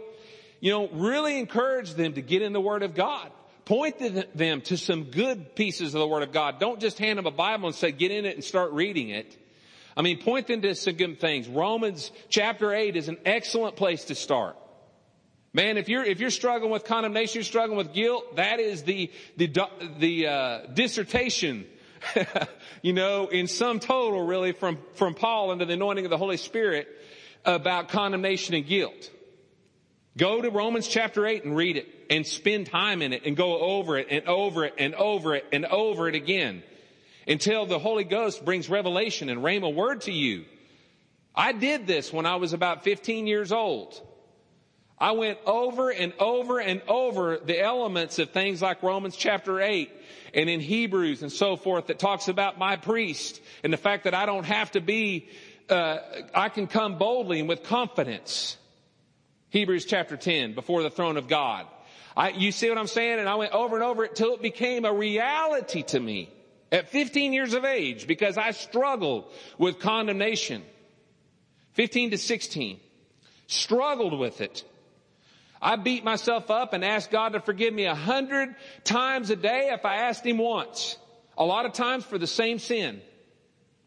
[0.58, 3.30] you know, really encourage them to get in the Word of God.
[3.68, 3.98] Point
[4.34, 6.58] them to some good pieces of the Word of God.
[6.58, 9.36] Don't just hand them a Bible and say, get in it and start reading it.
[9.94, 11.46] I mean, point them to some good things.
[11.46, 14.56] Romans chapter 8 is an excellent place to start.
[15.52, 19.12] Man, if you're, if you're struggling with condemnation, you're struggling with guilt, that is the,
[19.36, 19.52] the,
[19.98, 21.66] the, uh, dissertation,
[22.82, 26.38] you know, in sum total really from, from Paul under the anointing of the Holy
[26.38, 26.88] Spirit
[27.44, 29.10] about condemnation and guilt.
[30.16, 33.58] Go to Romans chapter 8 and read it and spend time in it and go
[33.58, 36.62] over it and over it and over it and over it again
[37.26, 40.44] until the Holy Ghost brings revelation and rhema word to you.
[41.34, 44.00] I did this when I was about 15 years old.
[44.98, 49.92] I went over and over and over the elements of things like Romans chapter 8
[50.34, 54.14] and in Hebrews and so forth that talks about my priest and the fact that
[54.14, 55.28] I don't have to be,
[55.68, 55.98] uh,
[56.34, 58.56] I can come boldly and with confidence.
[59.50, 61.66] Hebrews chapter 10 before the throne of God.
[62.18, 63.20] I, you see what I'm saying?
[63.20, 66.28] And I went over and over it till it became a reality to me
[66.72, 70.64] at 15 years of age because I struggled with condemnation.
[71.74, 72.80] 15 to 16.
[73.46, 74.64] Struggled with it.
[75.62, 79.70] I beat myself up and asked God to forgive me a hundred times a day
[79.72, 80.98] if I asked Him once.
[81.36, 83.00] A lot of times for the same sin.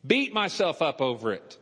[0.07, 1.57] Beat myself up over it.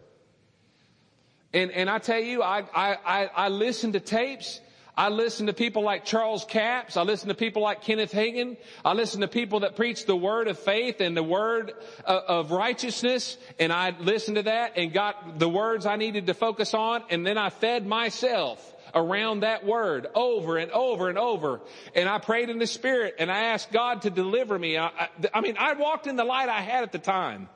[1.51, 4.61] And, and I tell you, I, I, I, I listen to tapes.
[4.99, 6.97] I listen to people like Charles Capps.
[6.97, 8.57] I listen to people like Kenneth Hagin.
[8.83, 11.71] I listen to people that preach the word of faith and the word
[12.03, 13.37] of, of righteousness.
[13.59, 17.03] And I listened to that and got the words I needed to focus on.
[17.09, 21.61] And then I fed myself around that word over and over and over.
[21.95, 24.77] And I prayed in the spirit and I asked God to deliver me.
[24.77, 27.47] I, I, I, mean, I walked in the light I had at the time.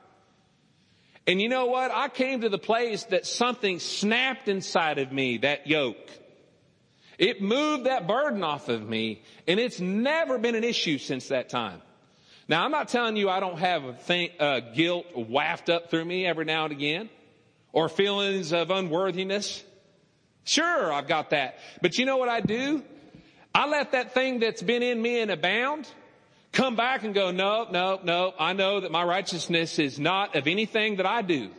[1.26, 1.90] And you know what?
[1.90, 6.23] I came to the place that something snapped inside of me, that yoke.
[7.18, 11.48] It moved that burden off of me and it's never been an issue since that
[11.48, 11.80] time.
[12.48, 16.04] Now I'm not telling you I don't have a thing, uh, guilt waft up through
[16.04, 17.08] me every now and again
[17.72, 19.62] or feelings of unworthiness.
[20.44, 21.58] Sure, I've got that.
[21.80, 22.82] But you know what I do?
[23.54, 25.88] I let that thing that's been in me and abound
[26.52, 28.32] come back and go, no, no, no.
[28.38, 31.50] I know that my righteousness is not of anything that I do,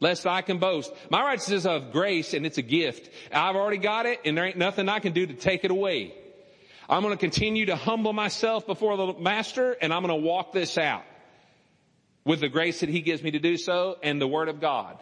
[0.00, 0.92] lest I can boast.
[1.10, 3.10] My righteousness is of grace and it's a gift.
[3.32, 6.14] I've already got it and there ain't nothing I can do to take it away.
[6.88, 10.52] I'm going to continue to humble myself before the master and I'm going to walk
[10.52, 11.04] this out
[12.24, 14.98] with the grace that he gives me to do so and the word of God.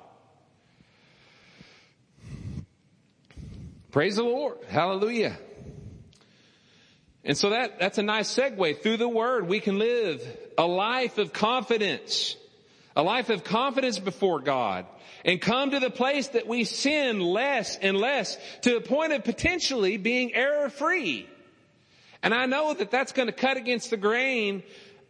[3.91, 4.59] Praise the Lord.
[4.69, 5.39] Hallelujah.
[7.25, 8.83] And so that, that's a nice segue.
[8.83, 10.23] Through the word, we can live
[10.57, 12.37] a life of confidence,
[12.99, 14.85] a life of confidence before God
[15.25, 19.23] and come to the place that we sin less and less to the point of
[19.23, 21.29] potentially being error free.
[22.25, 24.65] And I know that that's going to cut against the grain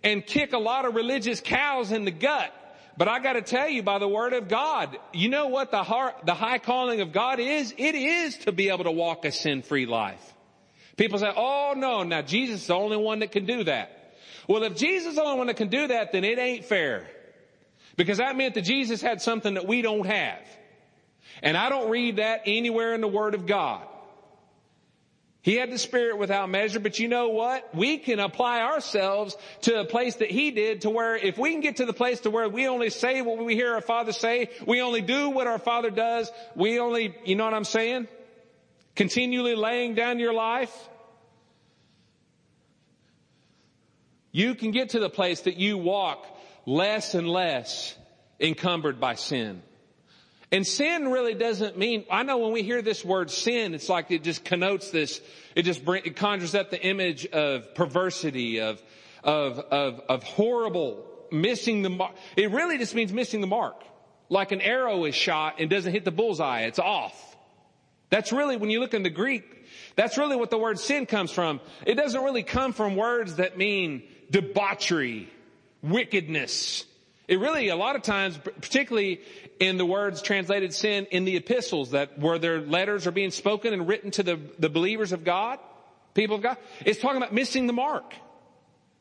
[0.05, 2.53] and kick a lot of religious cows in the gut.
[2.99, 5.83] But I got to tell you by the word of God, you know what the
[5.83, 7.73] heart, the high calling of God is?
[7.79, 10.35] It is to be able to walk a sin-free life.
[10.99, 14.15] People say, oh no, now Jesus is the only one that can do that.
[14.47, 17.07] Well, if Jesus is the only one that can do that, then it ain't fair.
[17.99, 20.39] Because that meant that Jesus had something that we don't have.
[21.43, 23.83] And I don't read that anywhere in the Word of God.
[25.43, 27.75] He had the Spirit without measure, but you know what?
[27.75, 31.61] We can apply ourselves to a place that He did to where if we can
[31.61, 34.51] get to the place to where we only say what we hear our Father say,
[34.65, 38.07] we only do what our Father does, we only, you know what I'm saying?
[38.95, 40.73] Continually laying down your life.
[44.31, 46.25] You can get to the place that you walk
[46.69, 47.97] less and less
[48.39, 49.63] encumbered by sin.
[50.53, 54.11] And sin really doesn't mean, I know when we hear this word sin, it's like
[54.11, 55.21] it just connotes this,
[55.55, 58.83] it just bring, it conjures up the image of perversity, of,
[59.25, 62.13] of, of, of horrible, missing the mark.
[62.37, 63.83] It really just means missing the mark.
[64.29, 67.37] Like an arrow is shot and doesn't hit the bullseye, it's off.
[68.11, 69.45] That's really, when you look in the Greek,
[69.97, 71.61] that's really what the word sin comes from.
[71.87, 75.31] It doesn't really come from words that mean debauchery,
[75.83, 76.85] wickedness,
[77.29, 79.21] it really, a lot of times, particularly
[79.61, 83.75] in the words translated sin in the epistles that where their letters are being spoken
[83.75, 85.59] and written to the, the believers of God,
[86.15, 86.57] people of God,
[86.87, 88.15] it's talking about missing the mark.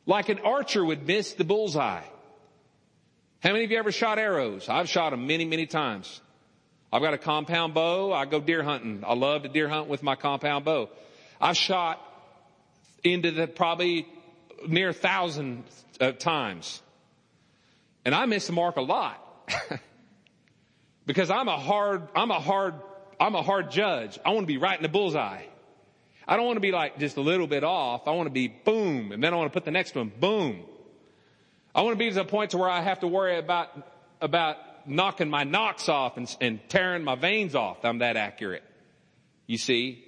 [0.06, 2.04] Like an archer would miss the bullseye.
[3.42, 4.68] How many of you ever shot arrows?
[4.68, 6.22] I've shot them many, many times.
[6.92, 8.12] I've got a compound bow.
[8.12, 9.04] I go deer hunting.
[9.06, 10.90] I love to deer hunt with my compound bow.
[11.40, 12.02] I've shot
[13.04, 14.08] into the probably
[14.68, 15.64] near a thousand
[16.00, 16.82] uh, times.
[18.06, 19.24] And I miss the mark a lot.
[21.06, 22.76] because I'm a hard, I'm a hard,
[23.20, 24.20] I'm a hard judge.
[24.26, 25.44] I want to be right in the bullseye.
[26.28, 28.08] I don't want to be like just a little bit off.
[28.08, 30.64] I want to be boom, and then I want to put the next one boom.
[31.74, 33.70] I want to be to the point to where I have to worry about
[34.20, 37.84] about knocking my nocks off and, and tearing my vanes off.
[37.84, 38.64] I'm that accurate.
[39.46, 40.04] You see,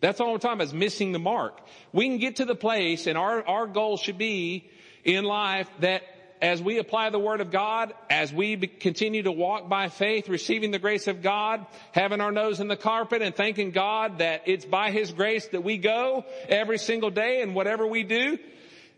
[0.00, 1.58] that's all I'm talking about is missing the mark.
[1.92, 4.68] We can get to the place, and our our goal should be
[5.04, 6.02] in life that
[6.42, 10.72] as we apply the Word of God, as we continue to walk by faith, receiving
[10.72, 14.64] the grace of God, having our nose in the carpet and thanking God that it's
[14.64, 18.38] by His grace that we go every single day and whatever we do,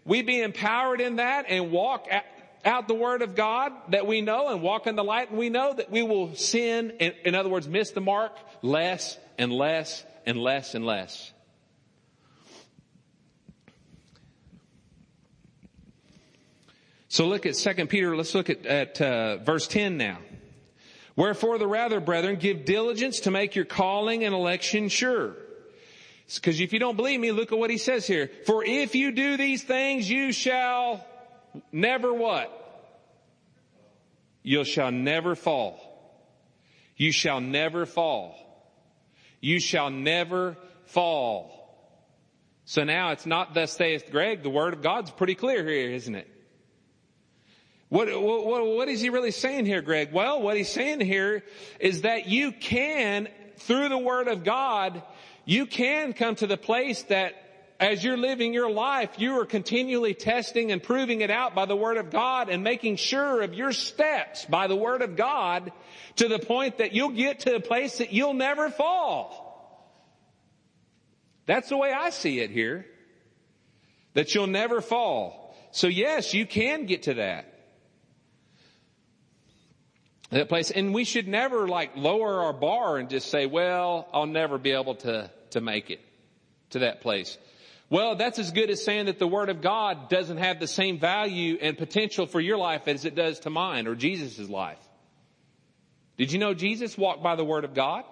[0.06, 2.08] we be empowered in that and walk
[2.64, 5.50] out the Word of God that we know and walk in the light and we
[5.50, 8.32] know that we will sin, in, in other words, miss the mark
[8.62, 11.33] less and less and less and less.
[17.14, 20.18] So look at 2 Peter, let's look at, at uh, verse 10 now.
[21.14, 25.36] Wherefore the rather, brethren, give diligence to make your calling and election sure.
[26.34, 28.32] Because if you don't believe me, look at what he says here.
[28.46, 31.06] For if you do these things, you shall
[31.70, 32.50] never what?
[34.42, 35.78] You shall never fall.
[36.96, 38.34] You shall never fall.
[39.40, 40.56] You shall never
[40.86, 41.78] fall.
[42.64, 44.42] So now it's not thus saith Greg.
[44.42, 46.33] The word of God's pretty clear here, isn't it?
[47.94, 50.12] What, what, what is he really saying here, Greg?
[50.12, 51.44] Well, what he's saying here
[51.78, 53.28] is that you can,
[53.58, 55.00] through the Word of God,
[55.44, 57.34] you can come to the place that
[57.78, 61.76] as you're living your life, you are continually testing and proving it out by the
[61.76, 65.70] Word of God and making sure of your steps by the Word of God
[66.16, 69.86] to the point that you'll get to a place that you'll never fall.
[71.46, 72.86] That's the way I see it here.
[74.14, 75.56] That you'll never fall.
[75.70, 77.52] So yes, you can get to that
[80.34, 80.70] that place.
[80.70, 84.72] And we should never like lower our bar and just say, well, I'll never be
[84.72, 86.00] able to, to make it
[86.70, 87.38] to that place.
[87.88, 90.98] Well, that's as good as saying that the Word of God doesn't have the same
[90.98, 94.80] value and potential for your life as it does to mine or Jesus' life.
[96.16, 98.04] Did you know Jesus walked by the Word of God?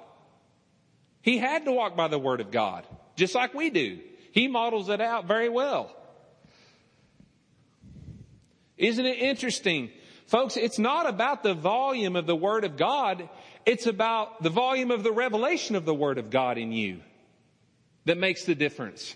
[1.23, 3.99] He had to walk by the Word of God, just like we do.
[4.33, 5.95] He models it out very well.
[8.77, 9.91] Isn't it interesting
[10.33, 13.28] Folks, it's not about the volume of the Word of God.
[13.66, 17.01] It's about the volume of the revelation of the Word of God in you
[18.07, 19.14] that makes the difference.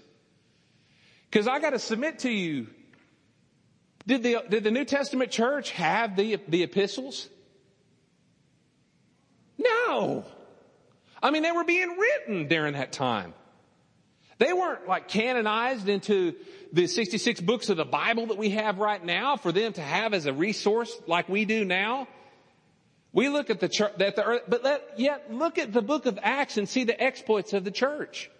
[1.32, 2.66] Cause I gotta submit to you,
[4.06, 7.30] did the, did the New Testament church have the, the epistles?
[9.56, 10.22] No.
[11.22, 13.32] I mean, they were being written during that time.
[14.36, 16.34] They weren't like canonized into
[16.76, 20.12] the 66 books of the Bible that we have right now for them to have
[20.12, 22.06] as a resource like we do now.
[23.14, 26.04] We look at the church, that the earth, but let, yet look at the book
[26.04, 28.30] of Acts and see the exploits of the church.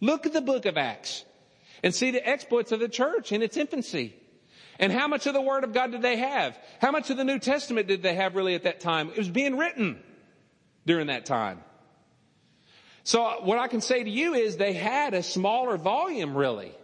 [0.00, 1.24] Look at the book of Acts
[1.84, 4.16] and see the exploits of the church in its infancy.
[4.80, 6.58] And how much of the Word of God did they have?
[6.80, 9.10] How much of the New Testament did they have really at that time?
[9.10, 10.02] It was being written
[10.86, 11.62] during that time.
[13.04, 16.74] So what I can say to you is they had a smaller volume really.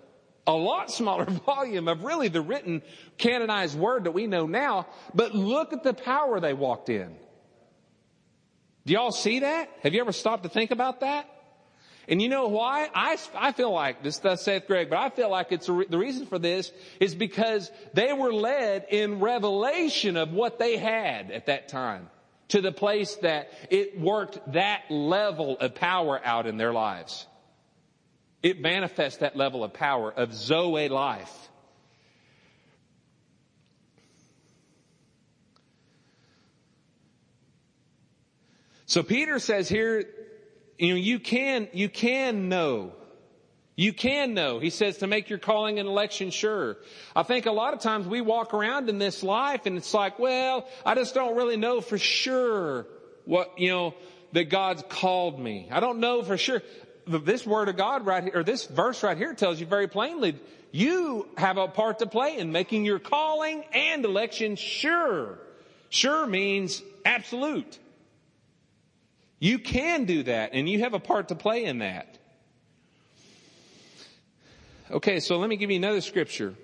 [0.46, 2.82] A lot smaller volume of really the written
[3.18, 7.16] canonized word that we know now, but look at the power they walked in.
[8.84, 9.70] Do y'all see that?
[9.82, 11.28] Have you ever stopped to think about that?
[12.08, 12.88] And you know why?
[12.92, 15.98] I, I feel like, this does saith Greg, but I feel like it's a, the
[15.98, 21.46] reason for this is because they were led in revelation of what they had at
[21.46, 22.10] that time
[22.48, 27.26] to the place that it worked that level of power out in their lives.
[28.42, 31.32] It manifests that level of power of Zoe life.
[38.86, 40.04] So Peter says here,
[40.78, 42.92] you know, you can, you can know.
[43.74, 44.58] You can know.
[44.58, 46.76] He says to make your calling and election sure.
[47.16, 50.18] I think a lot of times we walk around in this life and it's like,
[50.18, 52.86] well, I just don't really know for sure
[53.24, 53.94] what, you know,
[54.32, 55.68] that God's called me.
[55.70, 56.62] I don't know for sure.
[57.06, 60.38] This word of God right here, or this verse right here tells you very plainly,
[60.70, 65.38] you have a part to play in making your calling and election sure.
[65.90, 67.78] Sure means absolute.
[69.38, 72.18] You can do that and you have a part to play in that.
[74.90, 76.54] Okay, so let me give you another scripture.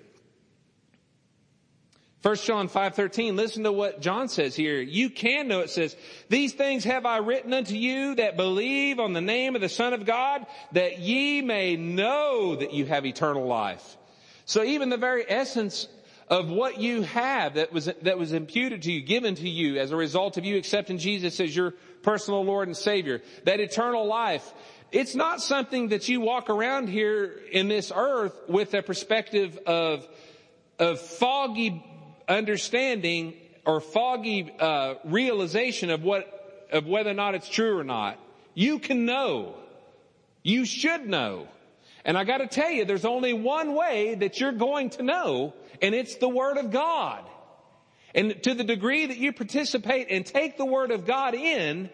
[2.21, 4.81] 1 John 5:13 listen to what John says here.
[4.81, 5.95] You can know it says
[6.27, 9.93] these things have I written unto you that believe on the name of the son
[9.93, 13.95] of God that ye may know that you have eternal life.
[14.43, 15.87] So even the very essence
[16.27, 19.91] of what you have that was that was imputed to you given to you as
[19.91, 21.71] a result of you accepting Jesus as your
[22.03, 24.53] personal Lord and Savior that eternal life
[24.91, 30.07] it's not something that you walk around here in this earth with a perspective of
[30.77, 31.83] of foggy
[32.29, 33.33] understanding
[33.65, 38.19] or foggy uh, realization of what of whether or not it's true or not.
[38.53, 39.55] You can know.
[40.43, 41.47] You should know.
[42.05, 45.53] And I got to tell you, there's only one way that you're going to know,
[45.81, 47.23] and it's the Word of God.
[48.15, 51.89] And to the degree that you participate and take the Word of God in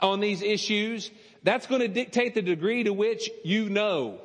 [0.00, 1.10] on these issues,
[1.42, 4.20] that's going to dictate the degree to which you know.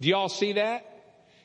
[0.00, 0.93] Do y'all see that?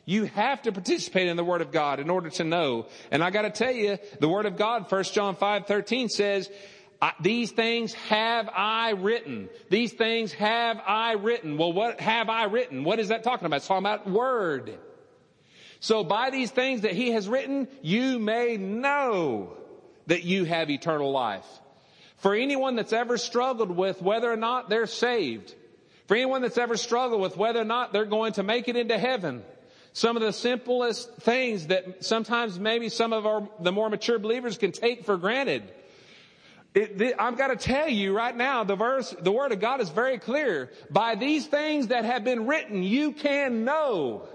[0.09, 2.87] You have to participate in the Word of God in order to know.
[3.11, 6.49] And I gotta tell you, the Word of God, 1 John 5, 13 says,
[7.21, 9.49] these things have I written.
[9.69, 11.57] These things have I written.
[11.57, 12.83] Well, what have I written?
[12.83, 13.57] What is that talking about?
[13.57, 14.79] It's talking about Word.
[15.79, 19.55] So by these things that He has written, you may know
[20.07, 21.45] that you have eternal life.
[22.17, 25.53] For anyone that's ever struggled with whether or not they're saved,
[26.07, 28.97] for anyone that's ever struggled with whether or not they're going to make it into
[28.97, 29.43] heaven,
[29.99, 34.57] some of the simplest things that sometimes maybe some of our, the more mature believers
[34.57, 35.69] can take for granted.
[36.73, 39.89] It, I've got to tell you right now, the verse, the word of God is
[39.89, 40.71] very clear.
[40.89, 44.25] By these things that have been written, you can know.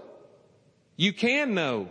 [0.96, 1.88] You can know.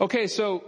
[0.00, 0.62] Okay, so,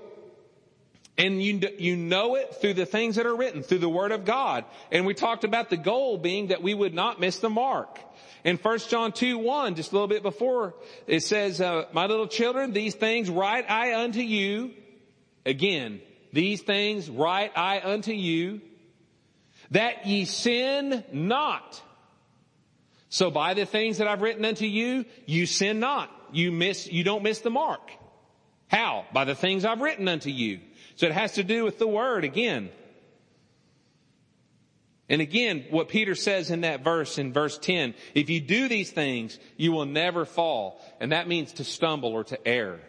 [1.17, 4.25] and you, you know it through the things that are written, through the Word of
[4.25, 4.65] God.
[4.91, 8.01] And we talked about the goal being that we would not miss the mark.
[8.45, 10.75] In 1 John 2, 1, just a little bit before,
[11.07, 14.73] it says, uh, My little children, these things write I unto you.
[15.45, 16.01] Again,
[16.33, 18.61] these things write I unto you,
[19.71, 21.83] that ye sin not.
[23.09, 26.11] So by the things that I've written unto you, you sin not.
[26.33, 27.91] You miss, you don't miss the mark.
[28.69, 29.05] How?
[29.13, 30.61] By the things I've written unto you.
[30.95, 32.71] So it has to do with the word again.
[35.11, 38.93] And again, what Peter says in that verse, in verse 10, if you do these
[38.93, 40.81] things, you will never fall.
[41.01, 42.81] And that means to stumble or to err.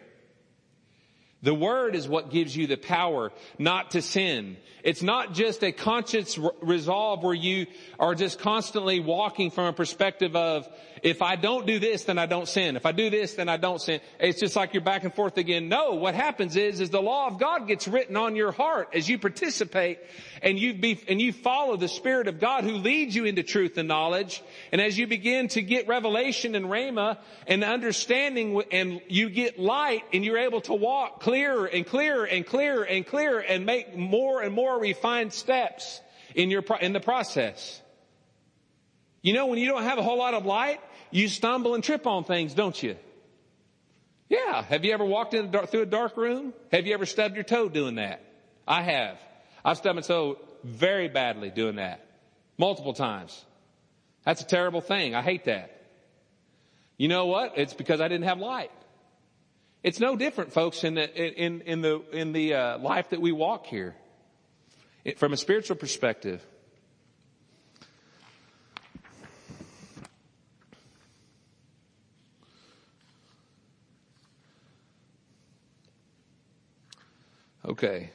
[1.42, 4.56] The word is what gives you the power not to sin.
[4.84, 7.66] It's not just a conscious resolve where you
[7.98, 10.68] are just constantly walking from a perspective of,
[11.02, 12.76] if I don't do this, then I don't sin.
[12.76, 14.00] If I do this, then I don't sin.
[14.20, 15.68] It's just like you're back and forth again.
[15.68, 19.08] No, what happens is, is the law of God gets written on your heart as
[19.08, 19.98] you participate
[20.42, 23.78] and you be, and you follow the Spirit of God who leads you into truth
[23.78, 24.42] and knowledge.
[24.72, 30.02] And as you begin to get revelation and rhema and understanding and you get light
[30.12, 34.42] and you're able to walk clearer and clearer and clearer and clearer and make more
[34.42, 36.00] and more refined steps
[36.34, 37.80] in your, in the process.
[39.22, 40.80] You know, when you don't have a whole lot of light,
[41.12, 42.96] you stumble and trip on things, don't you?
[44.28, 44.62] Yeah.
[44.62, 46.52] Have you ever walked in a dark, through a dark room?
[46.72, 48.24] Have you ever stubbed your toe doing that?
[48.66, 49.18] I have.
[49.64, 52.04] I've stubbed my toe very badly doing that.
[52.58, 53.44] Multiple times.
[54.24, 55.14] That's a terrible thing.
[55.14, 55.82] I hate that.
[56.96, 57.54] You know what?
[57.56, 58.70] It's because I didn't have light.
[59.82, 63.32] It's no different, folks, in the, in, in the, in the uh, life that we
[63.32, 63.96] walk here.
[65.04, 66.44] It, from a spiritual perspective.
[77.64, 78.10] Okay.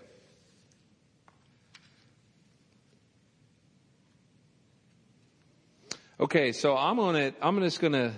[6.20, 8.12] Okay, so I'm gonna, I'm just gonna,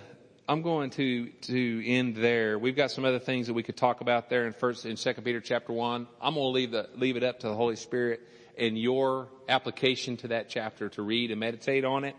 [0.48, 2.58] I'm going to, to end there.
[2.58, 5.26] We've got some other things that we could talk about there in first, in second
[5.26, 6.08] Peter chapter one.
[6.22, 8.22] I'm gonna leave the, leave it up to the Holy Spirit
[8.58, 12.16] and your application to that chapter to read and meditate on it.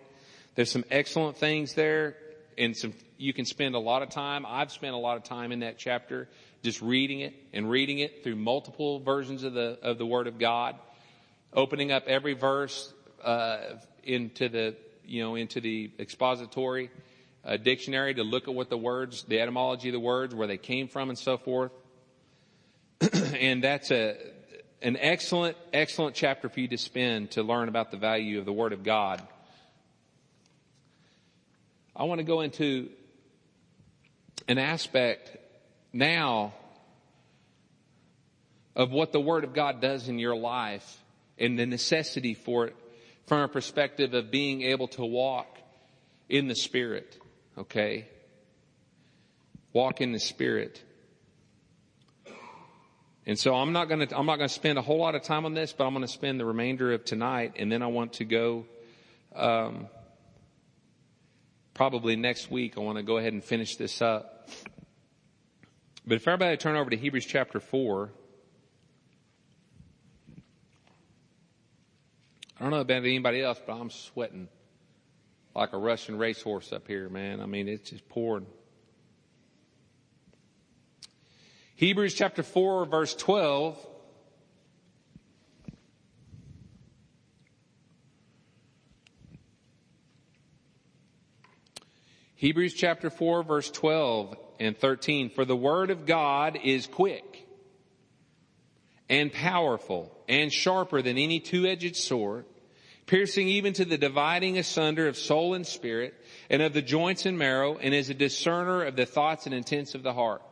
[0.54, 2.14] There's some excellent things there
[2.58, 4.44] and some, you can spend a lot of time.
[4.46, 6.28] I've spent a lot of time in that chapter
[6.62, 10.38] just reading it and reading it through multiple versions of the, of the Word of
[10.38, 10.76] God,
[11.54, 12.92] opening up every verse,
[13.24, 13.60] uh,
[14.04, 14.76] into the,
[15.10, 16.88] you know, into the expository
[17.44, 20.56] uh, dictionary to look at what the words, the etymology of the words, where they
[20.56, 21.72] came from and so forth.
[23.34, 24.16] and that's a,
[24.82, 28.52] an excellent, excellent chapter for you to spend to learn about the value of the
[28.52, 29.20] Word of God.
[31.96, 32.88] I want to go into
[34.46, 35.36] an aspect
[35.92, 36.54] now
[38.76, 41.02] of what the Word of God does in your life
[41.36, 42.76] and the necessity for it
[43.30, 45.56] from a perspective of being able to walk
[46.28, 47.16] in the Spirit.
[47.56, 48.08] Okay?
[49.72, 50.82] Walk in the Spirit.
[53.24, 55.22] And so I'm not going to, I'm not going to spend a whole lot of
[55.22, 57.86] time on this, but I'm going to spend the remainder of tonight and then I
[57.86, 58.66] want to go,
[59.36, 59.86] um,
[61.72, 62.76] probably next week.
[62.76, 64.48] I want to go ahead and finish this up.
[66.04, 68.10] But if everybody turn over to Hebrews chapter 4,
[72.60, 74.46] I don't know about anybody else, but I'm sweating
[75.54, 77.40] like a Russian racehorse up here, man.
[77.40, 78.44] I mean, it's just pouring.
[81.76, 83.86] Hebrews chapter 4 verse 12.
[92.34, 95.30] Hebrews chapter 4 verse 12 and 13.
[95.30, 97.29] For the word of God is quick
[99.10, 102.46] and powerful and sharper than any two-edged sword,
[103.06, 106.14] piercing even to the dividing asunder of soul and spirit
[106.48, 109.96] and of the joints and marrow and is a discerner of the thoughts and intents
[109.96, 110.42] of the heart.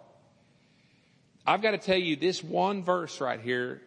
[1.47, 3.81] I've got to tell you this one verse right here.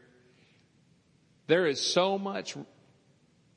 [1.47, 2.55] There is so much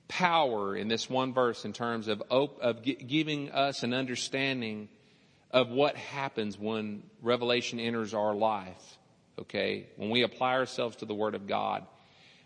[0.09, 4.89] power in this one verse in terms of, of giving us an understanding
[5.53, 8.99] of what happens when revelation enters our life.
[9.39, 9.87] Okay.
[9.97, 11.87] When we apply ourselves to the Word of God,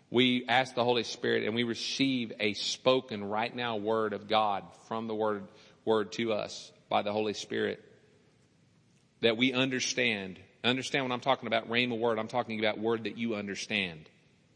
[0.09, 4.63] we ask the Holy Spirit and we receive a spoken right now Word of God
[4.87, 5.43] from the Word,
[5.85, 7.83] Word to us by the Holy Spirit
[9.21, 13.17] that we understand Understand when I'm talking about rhema word, I'm talking about word that
[13.17, 14.09] you understand.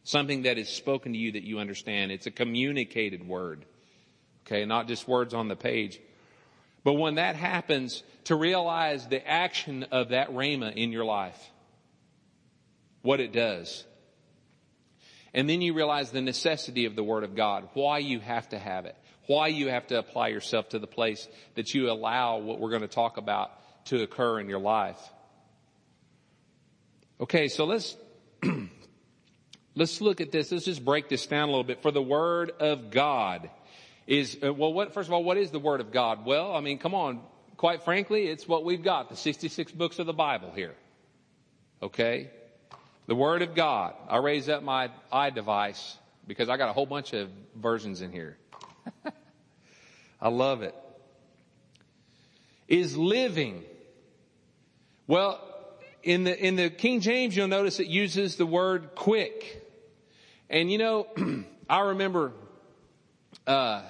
[0.04, 2.12] Something that is spoken to you that you understand.
[2.12, 3.64] It's a communicated word.
[4.46, 6.02] Okay, not just words on the page.
[6.84, 11.40] But when that happens, to realize the action of that rhema in your life,
[13.04, 13.86] what it does.
[15.34, 18.60] And then you realize the necessity of the Word of God, why you have to
[18.60, 18.96] have it,
[19.28, 22.82] why you have to apply yourself to the place that you allow what we're going
[22.82, 23.52] to talk about
[23.86, 25.00] to occur in your life.
[27.20, 27.96] Okay, so let's,
[29.76, 30.52] let's look at this.
[30.52, 31.82] Let's just break this down a little bit.
[31.82, 33.50] For the Word of God
[34.08, 36.26] is, uh, well, what, first of all, what is the Word of God?
[36.26, 37.22] Well, I mean, come on.
[37.58, 40.76] Quite frankly, it's what we've got, the 66 books of the Bible here.
[41.82, 42.30] Okay?
[43.06, 43.96] The Word of God.
[44.08, 45.96] I raised up my iDevice
[46.26, 48.38] because I got a whole bunch of versions in here.
[50.22, 50.76] I love it.
[52.68, 53.64] Is living.
[55.06, 55.42] Well,
[56.02, 59.68] in the, in the King James, you'll notice it uses the word quick.
[60.50, 61.08] And you know,
[61.70, 62.32] I remember,
[63.46, 63.82] uh,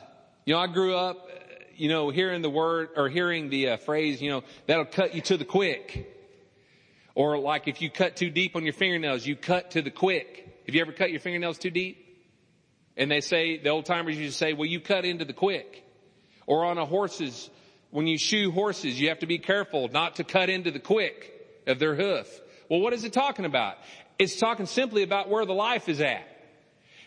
[0.46, 1.30] you know, I grew up,
[1.76, 5.22] you know, hearing the word or hearing the uh, phrase, you know, that'll cut you
[5.22, 6.13] to the quick.
[7.16, 10.62] Or like if you cut too deep on your fingernails, you cut to the quick.
[10.66, 12.00] Have you ever cut your fingernails too deep?
[12.96, 15.84] And they say, the old timers used to say, well, you cut into the quick.
[16.46, 17.50] Or on a horse's,
[17.92, 21.32] when you shoe horses, you have to be careful not to cut into the quick
[21.68, 22.28] of their hoof.
[22.70, 23.78] Well, what is it talking about?
[24.20, 26.28] It's talking simply about where the life is at.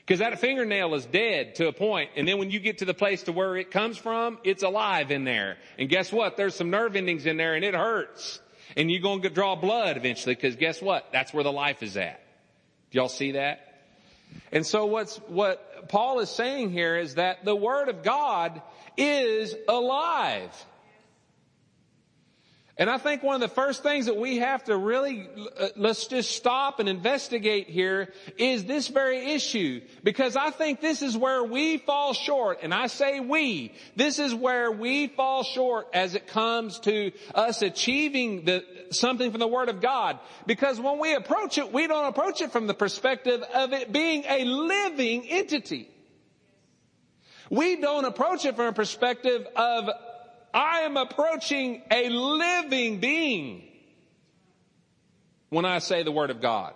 [0.05, 2.95] Because that fingernail is dead to a point, and then when you get to the
[2.95, 5.57] place to where it comes from, it's alive in there.
[5.79, 6.37] And guess what?
[6.37, 8.41] There's some nerve endings in there and it hurts.
[8.77, 11.07] And you're going to draw blood eventually because guess what?
[11.13, 12.21] That's where the life is at.
[12.91, 13.67] Do y'all see that?
[14.53, 18.61] And so what's, what Paul is saying here is that the Word of God
[18.97, 20.51] is alive.
[22.79, 25.27] And I think one of the first things that we have to really,
[25.59, 29.81] uh, let's just stop and investigate here is this very issue.
[30.05, 32.59] Because I think this is where we fall short.
[32.63, 33.73] And I say we.
[33.97, 39.41] This is where we fall short as it comes to us achieving the, something from
[39.41, 40.19] the Word of God.
[40.47, 44.25] Because when we approach it, we don't approach it from the perspective of it being
[44.29, 45.89] a living entity.
[47.49, 49.89] We don't approach it from a perspective of
[50.57, 53.63] I am approaching a living being
[55.51, 56.73] when I say the word of God.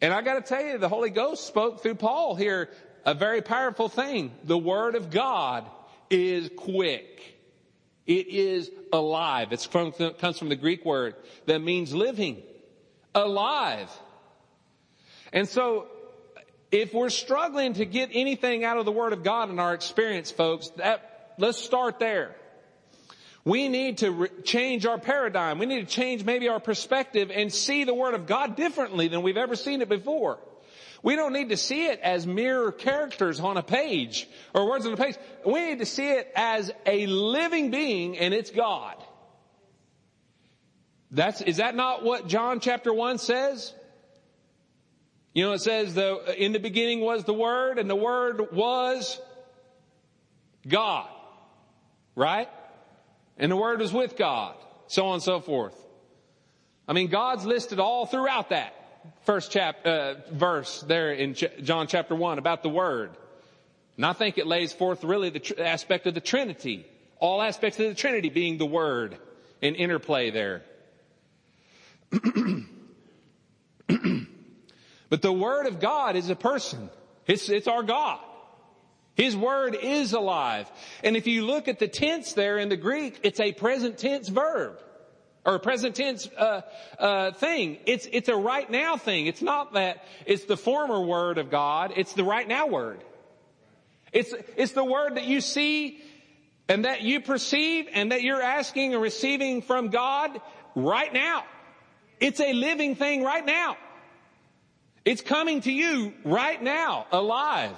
[0.00, 2.68] And I gotta tell you, the Holy Ghost spoke through Paul here
[3.06, 4.32] a very powerful thing.
[4.42, 5.70] The word of God
[6.10, 7.38] is quick.
[8.06, 9.52] It is alive.
[9.52, 9.68] It
[10.18, 11.14] comes from the Greek word
[11.46, 12.42] that means living.
[13.14, 13.88] Alive.
[15.32, 15.86] And so,
[16.72, 20.32] if we're struggling to get anything out of the Word of God in our experience,
[20.32, 22.34] folks, that, let's start there.
[23.44, 25.58] We need to re- change our paradigm.
[25.58, 29.22] We need to change maybe our perspective and see the Word of God differently than
[29.22, 30.38] we've ever seen it before.
[31.02, 34.94] We don't need to see it as mere characters on a page or words on
[34.94, 35.16] a page.
[35.44, 38.96] We need to see it as a living being and it's God.
[41.10, 43.74] That's, is that not what John chapter 1 says?
[45.34, 49.20] You know, it says the, in the beginning was the Word and the Word was
[50.66, 51.10] God.
[52.14, 52.48] Right?
[53.38, 54.54] And the Word was with God.
[54.86, 55.74] So on and so forth.
[56.86, 58.74] I mean, God's listed all throughout that
[59.24, 63.10] first chap, uh, verse there in Ch- John chapter 1 about the Word.
[63.96, 66.86] And I think it lays forth really the tr- aspect of the Trinity.
[67.18, 69.16] All aspects of the Trinity being the Word
[69.60, 70.62] in interplay there.
[75.08, 76.90] but the Word of God is a person.
[77.26, 78.20] It's, it's our God.
[79.14, 80.70] His Word is alive.
[81.02, 84.28] And if you look at the tense there in the Greek, it's a present tense
[84.28, 84.78] verb
[85.44, 86.62] or present tense uh,
[86.98, 87.78] uh, thing.
[87.86, 89.26] It's it's a right now thing.
[89.26, 91.92] It's not that it's the former word of God.
[91.96, 93.02] It's the right now word.
[94.12, 96.00] It's it's the word that you see
[96.68, 100.40] and that you perceive and that you're asking and receiving from God
[100.74, 101.44] right now.
[102.20, 103.76] It's a living thing right now.
[105.04, 107.76] It's coming to you right now, alive.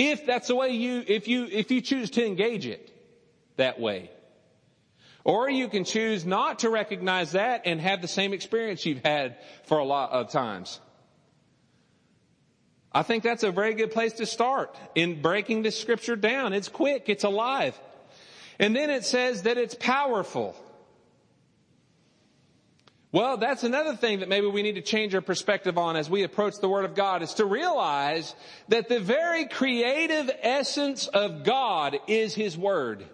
[0.00, 2.90] If that's the way you, if you, if you choose to engage it
[3.56, 4.10] that way.
[5.24, 9.36] Or you can choose not to recognize that and have the same experience you've had
[9.64, 10.80] for a lot of times.
[12.90, 16.54] I think that's a very good place to start in breaking this scripture down.
[16.54, 17.10] It's quick.
[17.10, 17.78] It's alive.
[18.58, 20.56] And then it says that it's powerful.
[23.12, 26.22] Well, that's another thing that maybe we need to change our perspective on as we
[26.22, 28.36] approach the Word of God is to realize
[28.68, 33.04] that the very creative essence of God is His Word.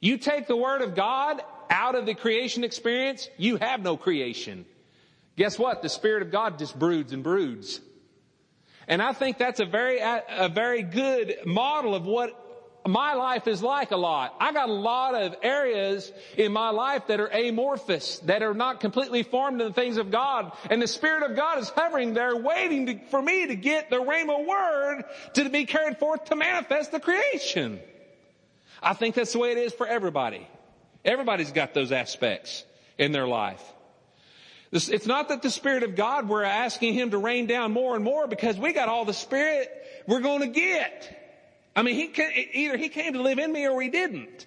[0.00, 4.64] You take the Word of God out of the creation experience, you have no creation.
[5.36, 5.80] Guess what?
[5.80, 7.80] The Spirit of God just broods and broods.
[8.88, 12.47] And I think that's a very, a very good model of what
[12.88, 14.34] my life is like a lot.
[14.40, 18.80] I got a lot of areas in my life that are amorphous, that are not
[18.80, 20.52] completely formed in the things of God.
[20.70, 23.96] And the Spirit of God is hovering there waiting to, for me to get the
[23.96, 27.78] rhema word to be carried forth to manifest the creation.
[28.82, 30.48] I think that's the way it is for everybody.
[31.04, 32.64] Everybody's got those aspects
[32.96, 33.62] in their life.
[34.72, 38.04] It's not that the Spirit of God, we're asking Him to rain down more and
[38.04, 39.70] more because we got all the Spirit
[40.06, 41.17] we're going to get.
[41.78, 44.46] I mean, he can, either He came to live in me or He didn't.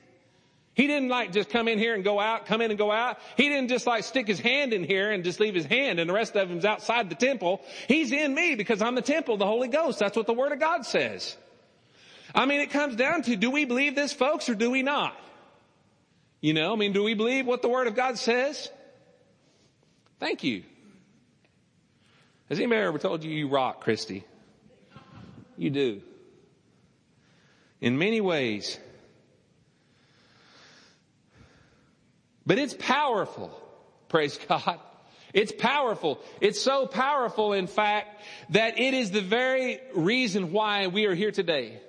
[0.74, 3.20] He didn't like just come in here and go out, come in and go out.
[3.38, 6.10] He didn't just like stick his hand in here and just leave his hand and
[6.10, 7.62] the rest of him's outside the temple.
[7.88, 10.00] He's in me because I'm the temple of the Holy Ghost.
[10.00, 11.38] That's what the Word of God says.
[12.36, 15.16] I mean, it comes down to, do we believe this folks or do we not?
[16.42, 18.70] You know, I mean, do we believe what the Word of God says?
[20.20, 20.64] Thank you.
[22.50, 24.26] Has anybody ever told you you rock, Christy?
[25.58, 26.02] You do.
[27.82, 28.80] In many ways.
[32.46, 33.52] But it's powerful.
[34.08, 34.80] Praise God.
[35.34, 36.20] It's powerful.
[36.42, 41.32] It's so powerful, in fact, that it is the very reason why we are here
[41.32, 41.80] today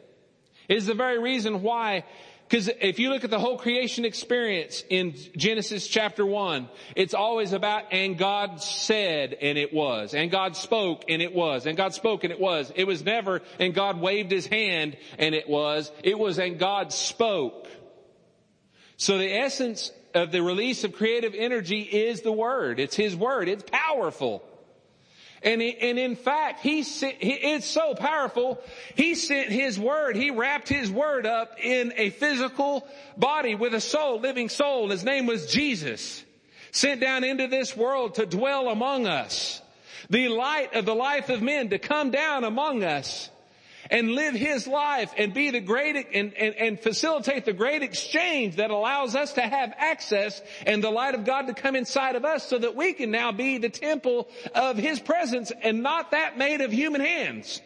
[0.69, 2.05] is the very reason why
[2.53, 7.55] because if you look at the whole creation experience in Genesis chapter 1, it's always
[7.55, 10.13] about, and God said, and it was.
[10.13, 11.65] And God spoke, and it was.
[11.65, 12.71] And God spoke, and it was.
[12.77, 15.91] It was never, and God waved his hand, and it was.
[16.05, 17.69] It was, and God spoke.
[18.99, 22.79] So the essence of the release of creative energy is the Word.
[22.81, 23.49] It's His Word.
[23.49, 24.45] It's powerful.
[25.45, 28.61] And, and in fact, he, sent, he, it's so powerful.
[28.95, 30.17] He sent his word.
[30.17, 32.87] He wrapped his word up in a physical
[33.17, 34.91] body with a soul, living soul.
[34.91, 36.25] His name was Jesus.
[36.71, 39.61] Sent down into this world to dwell among us.
[40.11, 43.31] The light of the life of men to come down among us
[43.93, 48.57] and live his life and be the great and, and, and facilitate the great exchange
[48.57, 52.25] that allows us to have access and the light of God to come inside of
[52.25, 56.39] us so that we can now be the temple of his presence and not that
[56.39, 57.61] made of human hands.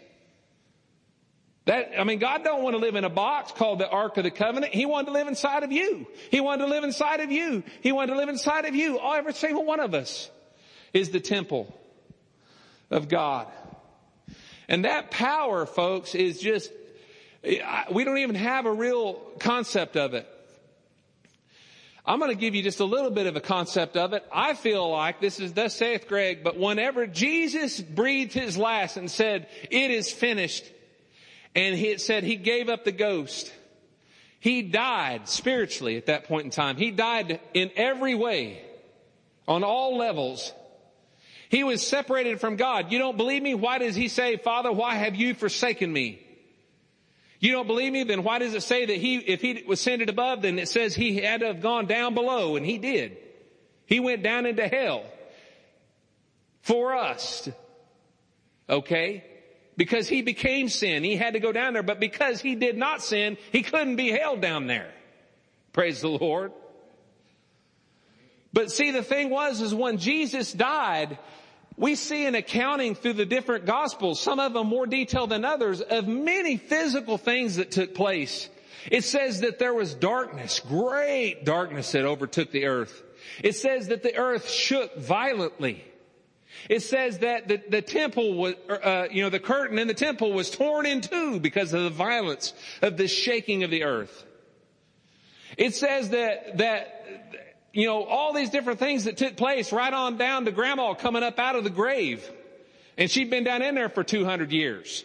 [1.67, 4.25] That, I mean, God don't want to live in a box called the Ark of
[4.25, 4.75] the Covenant.
[4.75, 6.09] He wanted to live inside of you.
[6.31, 7.63] He wanted to live inside of you.
[7.83, 8.99] He wanted to live inside of you.
[8.99, 10.29] Every single one of us
[10.93, 11.73] is the temple
[12.91, 13.47] of God.
[14.69, 16.71] And that power, folks, is just,
[17.91, 20.29] We don't even have a real concept of it.
[22.05, 24.25] I'm going to give you just a little bit of a concept of it.
[24.33, 29.11] I feel like this is thus saith Greg, but whenever Jesus breathed his last and
[29.11, 30.65] said, it is finished,
[31.57, 33.53] and he said he gave up the ghost,
[34.39, 36.77] he died spiritually at that point in time.
[36.77, 38.63] He died in every way,
[39.49, 40.53] on all levels.
[41.49, 42.91] He was separated from God.
[42.91, 43.55] You don't believe me?
[43.55, 46.21] Why does he say, Father, why have you forsaken me?
[47.39, 48.05] You don't believe me?
[48.05, 50.95] Then why does it say that he, if he was ascended above, then it says
[50.95, 53.17] he had to have gone down below, and he did.
[53.87, 55.05] He went down into hell
[56.63, 57.49] for us.
[58.69, 59.25] Okay?
[59.77, 61.05] Because he became sin.
[61.05, 64.11] He had to go down there, but because he did not sin, he couldn't be
[64.11, 64.91] held down there.
[65.73, 66.53] Praise the Lord.
[68.53, 71.19] But see, the thing was, is when Jesus died,
[71.77, 75.81] we see an accounting through the different gospels, some of them more detailed than others,
[75.81, 78.49] of many physical things that took place.
[78.91, 83.03] It says that there was darkness, great darkness that overtook the earth.
[83.43, 85.85] It says that the earth shook violently.
[86.71, 90.33] It says that the, the temple was, uh, you know, the curtain in the temple
[90.33, 94.25] was torn in two because of the violence of the shaking of the earth.
[95.59, 96.96] It says that, that
[97.77, 101.23] you know, all these different things that took place right on down to grandma coming
[101.23, 102.27] up out of the grave.
[102.97, 105.05] And she'd been down in there for 200 years.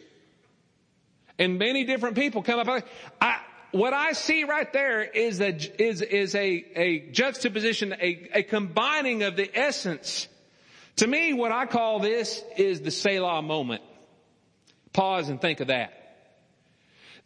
[1.37, 2.85] And many different people come up.
[3.19, 3.41] I,
[3.71, 5.49] what I see right there is a,
[5.83, 10.29] is, is a, a juxtaposition, a, a combining of the essence.
[10.97, 13.81] To me, what I call this is the Selah moment.
[14.93, 16.00] Pause and think of that.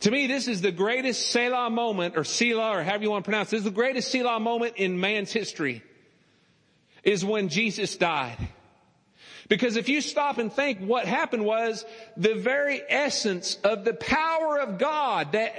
[0.02, 3.30] To me, this is the greatest Selah moment, or Selah, or however you want to
[3.30, 3.52] pronounce it.
[3.52, 5.84] This is the greatest Selah moment in man's history,
[7.04, 8.38] is when Jesus died.
[9.48, 11.86] Because if you stop and think what happened was
[12.18, 15.54] the very essence of the power of God that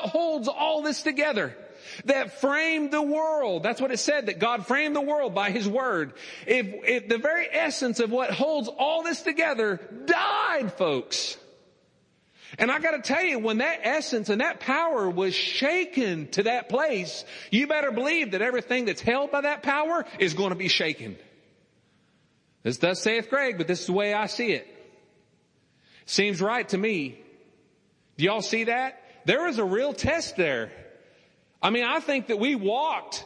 [0.00, 1.56] holds all this together,
[2.04, 3.62] that framed the world.
[3.62, 6.12] That's what it said, that God framed the world by His Word.
[6.46, 11.36] If, if the very essence of what holds all this together died, folks,
[12.58, 16.68] and I gotta tell you, when that essence and that power was shaken to that
[16.68, 21.16] place, you better believe that everything that's held by that power is to be shaken.
[22.62, 24.66] This does saith Greg, but this is the way I see it.
[26.06, 27.18] Seems right to me.
[28.16, 29.00] Do y'all see that?
[29.24, 30.70] There was a real test there.
[31.62, 33.24] I mean, I think that we walked.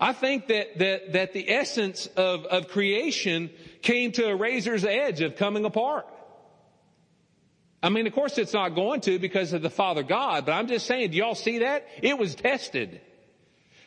[0.00, 3.50] I think that, that, that the essence of, of creation
[3.82, 6.06] came to a razor's edge of coming apart.
[7.82, 10.66] I mean, of course it's not going to because of the Father God, but I'm
[10.66, 11.86] just saying, do y'all see that?
[12.02, 13.00] It was tested.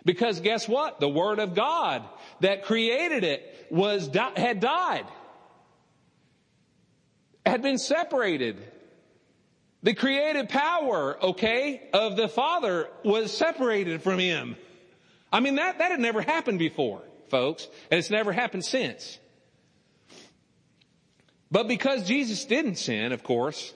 [0.06, 1.00] Because guess what?
[1.00, 2.04] The Word of God
[2.42, 5.06] that created it was, had died.
[7.46, 8.58] Had been separated.
[9.84, 14.56] The creative power, okay, of the Father was separated from Him.
[15.32, 19.20] I mean, that, that had never happened before, folks, and it's never happened since.
[21.52, 23.74] But because Jesus didn't sin, of course,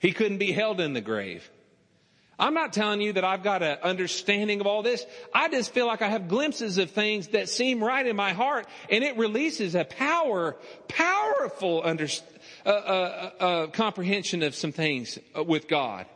[0.00, 1.48] he couldn't be held in the grave.
[2.40, 5.04] I'm not telling you that I've got an understanding of all this.
[5.32, 8.66] I just feel like I have glimpses of things that seem right in my heart
[8.88, 10.56] and it releases a power,
[10.88, 12.08] powerful under,
[12.64, 16.06] uh, uh, uh, uh comprehension of some things uh, with God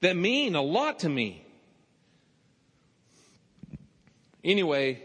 [0.00, 1.46] that mean a lot to me.
[4.42, 5.00] Anyway,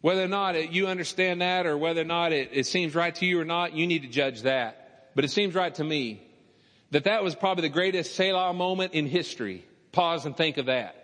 [0.00, 3.14] whether or not it, you understand that or whether or not it, it seems right
[3.14, 5.10] to you or not, you need to judge that.
[5.14, 6.31] But it seems right to me
[6.92, 9.64] that that was probably the greatest Selah moment in history.
[9.92, 10.96] Pause and think of that.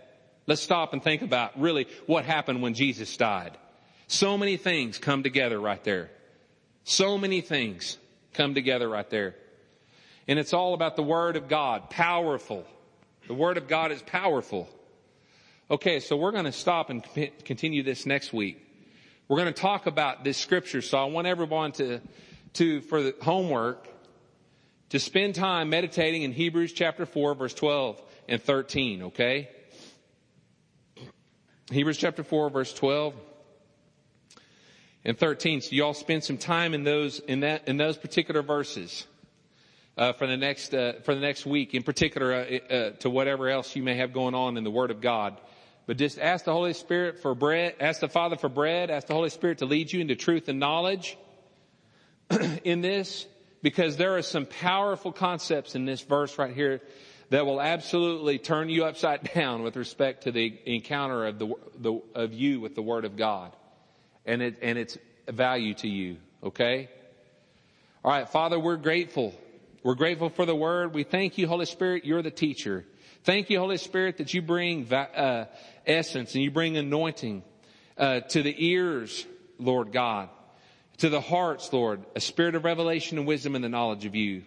[0.46, 3.56] Let's stop and think about really what happened when Jesus died.
[4.06, 6.10] So many things come together right there.
[6.84, 7.98] So many things
[8.34, 9.34] come together right there.
[10.26, 11.90] And it's all about the Word of God.
[11.90, 12.66] Powerful.
[13.26, 14.68] The Word of God is powerful.
[15.70, 17.04] Okay, so we're going to stop and
[17.44, 18.64] continue this next week.
[19.26, 20.80] We're going to talk about this scripture.
[20.80, 22.00] So I want everyone to,
[22.54, 23.86] to, for the homework,
[24.90, 29.48] to spend time meditating in Hebrews chapter 4 verse 12 and 13, okay?
[31.70, 33.14] Hebrews chapter 4 verse 12
[35.04, 35.60] and 13.
[35.62, 39.06] So y'all spend some time in those, in that, in those particular verses.
[39.96, 43.48] Uh, for the next uh, for the next week, in particular, uh, uh, to whatever
[43.48, 45.36] else you may have going on in the Word of God,
[45.86, 49.14] but just ask the Holy Spirit for bread, ask the Father for bread, ask the
[49.14, 51.18] Holy Spirit to lead you into truth and knowledge
[52.62, 53.26] in this,
[53.62, 56.80] because there are some powerful concepts in this verse right here
[57.30, 62.00] that will absolutely turn you upside down with respect to the encounter of the, the
[62.14, 63.52] of you with the Word of God,
[64.24, 64.96] and it and its
[65.28, 66.16] value to you.
[66.42, 66.88] Okay.
[68.04, 69.34] All right, Father, we're grateful
[69.84, 70.92] We're grateful for the word.
[70.92, 72.84] We thank you, Holy Spirit, you're the teacher.
[73.22, 75.46] Thank you, Holy Spirit, that you bring uh,
[75.86, 77.42] essence and you bring anointing
[77.96, 79.24] uh, to the ears,
[79.58, 80.30] Lord God,
[80.98, 84.42] to the hearts, Lord, a spirit of revelation and wisdom and the knowledge of you.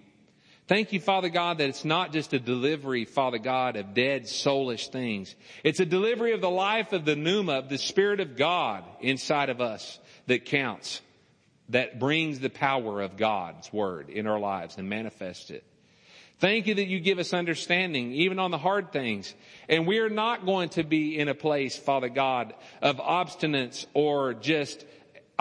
[0.68, 4.88] Thank you, Father God, that it's not just a delivery, Father God, of dead soulish
[4.88, 5.36] things.
[5.64, 9.49] It's a delivery of the life of the pneuma, of the Spirit of God inside
[9.49, 11.02] of us that counts,
[11.70, 15.66] that brings the power of God's Word in our lives and manifests it.
[16.39, 19.34] Thank you that you give us understanding, even on the hard things.
[19.70, 24.34] And we are not going to be in a place, Father God, of obstinance or
[24.34, 24.84] just,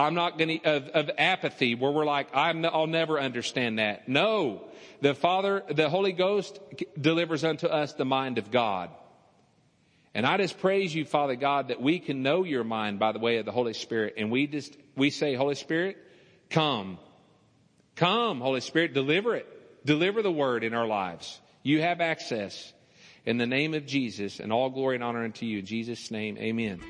[0.00, 4.08] I'm not going to, of, of apathy where we're like, I'm, I'll never understand that.
[4.08, 4.64] No.
[5.00, 6.58] The Father, the Holy Ghost
[6.98, 8.90] delivers unto us the mind of God.
[10.14, 13.18] And I just praise you, Father God, that we can know your mind by the
[13.18, 14.14] way of the Holy Spirit.
[14.16, 15.98] And we just, we say, Holy Spirit,
[16.48, 16.98] come.
[17.94, 19.46] Come, Holy Spirit, deliver it.
[19.84, 21.40] Deliver the word in our lives.
[21.62, 22.72] You have access.
[23.26, 25.58] In the name of Jesus, and all glory and honor unto you.
[25.58, 26.80] In Jesus' name, amen.